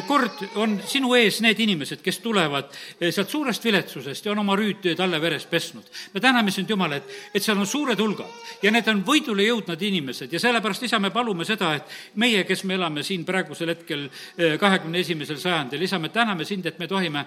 [0.08, 2.72] kord on sinu ees need inimesed, kes tulevad
[3.10, 5.84] sealt suurest viletsusest ja on oma rüüd talle veres pesnud.
[6.14, 9.82] me täname sind, Jumal, et, et seal on suured hulgad ja need on võidule jõudnud
[9.82, 14.06] inimesed ja sellepärast, isa, me palume seda, et meie, kes me elame siin praegusel hetkel
[14.08, 17.26] eh, kahekümne esimesel sajandil, isa, me täname sind, et me tohime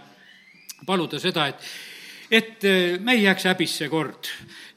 [0.87, 1.69] paluda seda, et
[2.31, 4.27] et eh, me ei jääks häbisse kord.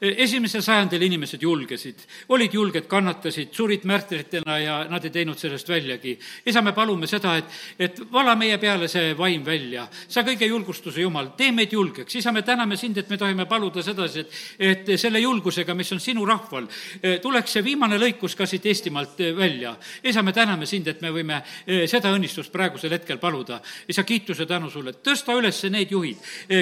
[0.00, 6.18] Esimesel sajandil inimesed julgesid, olid julged, kannatasid, surid märtritena ja nad ei teinud sellest väljagi.
[6.46, 9.88] isa, me palume seda, et, et vala meie peale see vaim välja.
[10.08, 12.14] sa kõige julgustuse Jumal, tee meid julgeks.
[12.14, 16.00] isa, me täname sind, et me tohime paluda sedasi, et, et selle julgusega, mis on
[16.00, 16.68] sinu rahval,
[17.02, 19.74] eh, tuleks see viimane lõikus ka siit Eestimaalt eh, välja.
[20.04, 21.42] isa, me täname sind, et me võime
[21.90, 23.60] seda õnnistust praegusel hetkel paluda.
[23.88, 26.16] isa, kiituse tänu sulle, tõsta üles need juhid,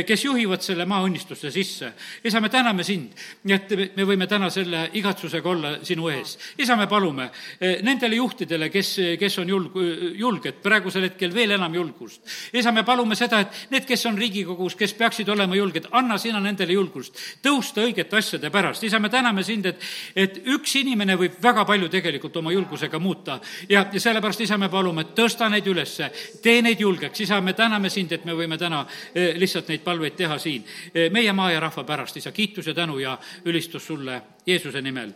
[0.07, 1.93] kes juhivad selle selle maaõnnistusse sisse.
[2.25, 3.15] isa, me täname sind,
[3.49, 6.37] et me võime täna selle igatsusega olla sinu ees.
[6.59, 9.79] isa, me palume eh, nendele juhtidele, kes, kes on julg-,
[10.19, 12.23] julged, praegusel hetkel veel enam julgust.
[12.53, 16.41] isa, me palume seda, et need, kes on Riigikogus, kes peaksid olema julged, anna sina
[16.41, 18.85] nendele julgust tõusta õigete asjade pärast.
[18.85, 19.83] isa, me täname sind, et,
[20.15, 24.69] et üks inimene võib väga palju tegelikult oma julgusega muuta ja, ja sellepärast, isa, me
[24.69, 26.11] palume, tõsta neid ülesse,
[26.43, 27.21] tee neid julgeks.
[27.21, 30.65] isa, me täname sind, et me võime täna eh, lihtsalt neid palveid teha siin.
[30.95, 35.13] Eh, meie maa ja rahva pärast, isa, kiitus ja tänu ja ülistus sulle Jeesuse nimel,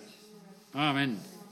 [0.75, 1.19] amin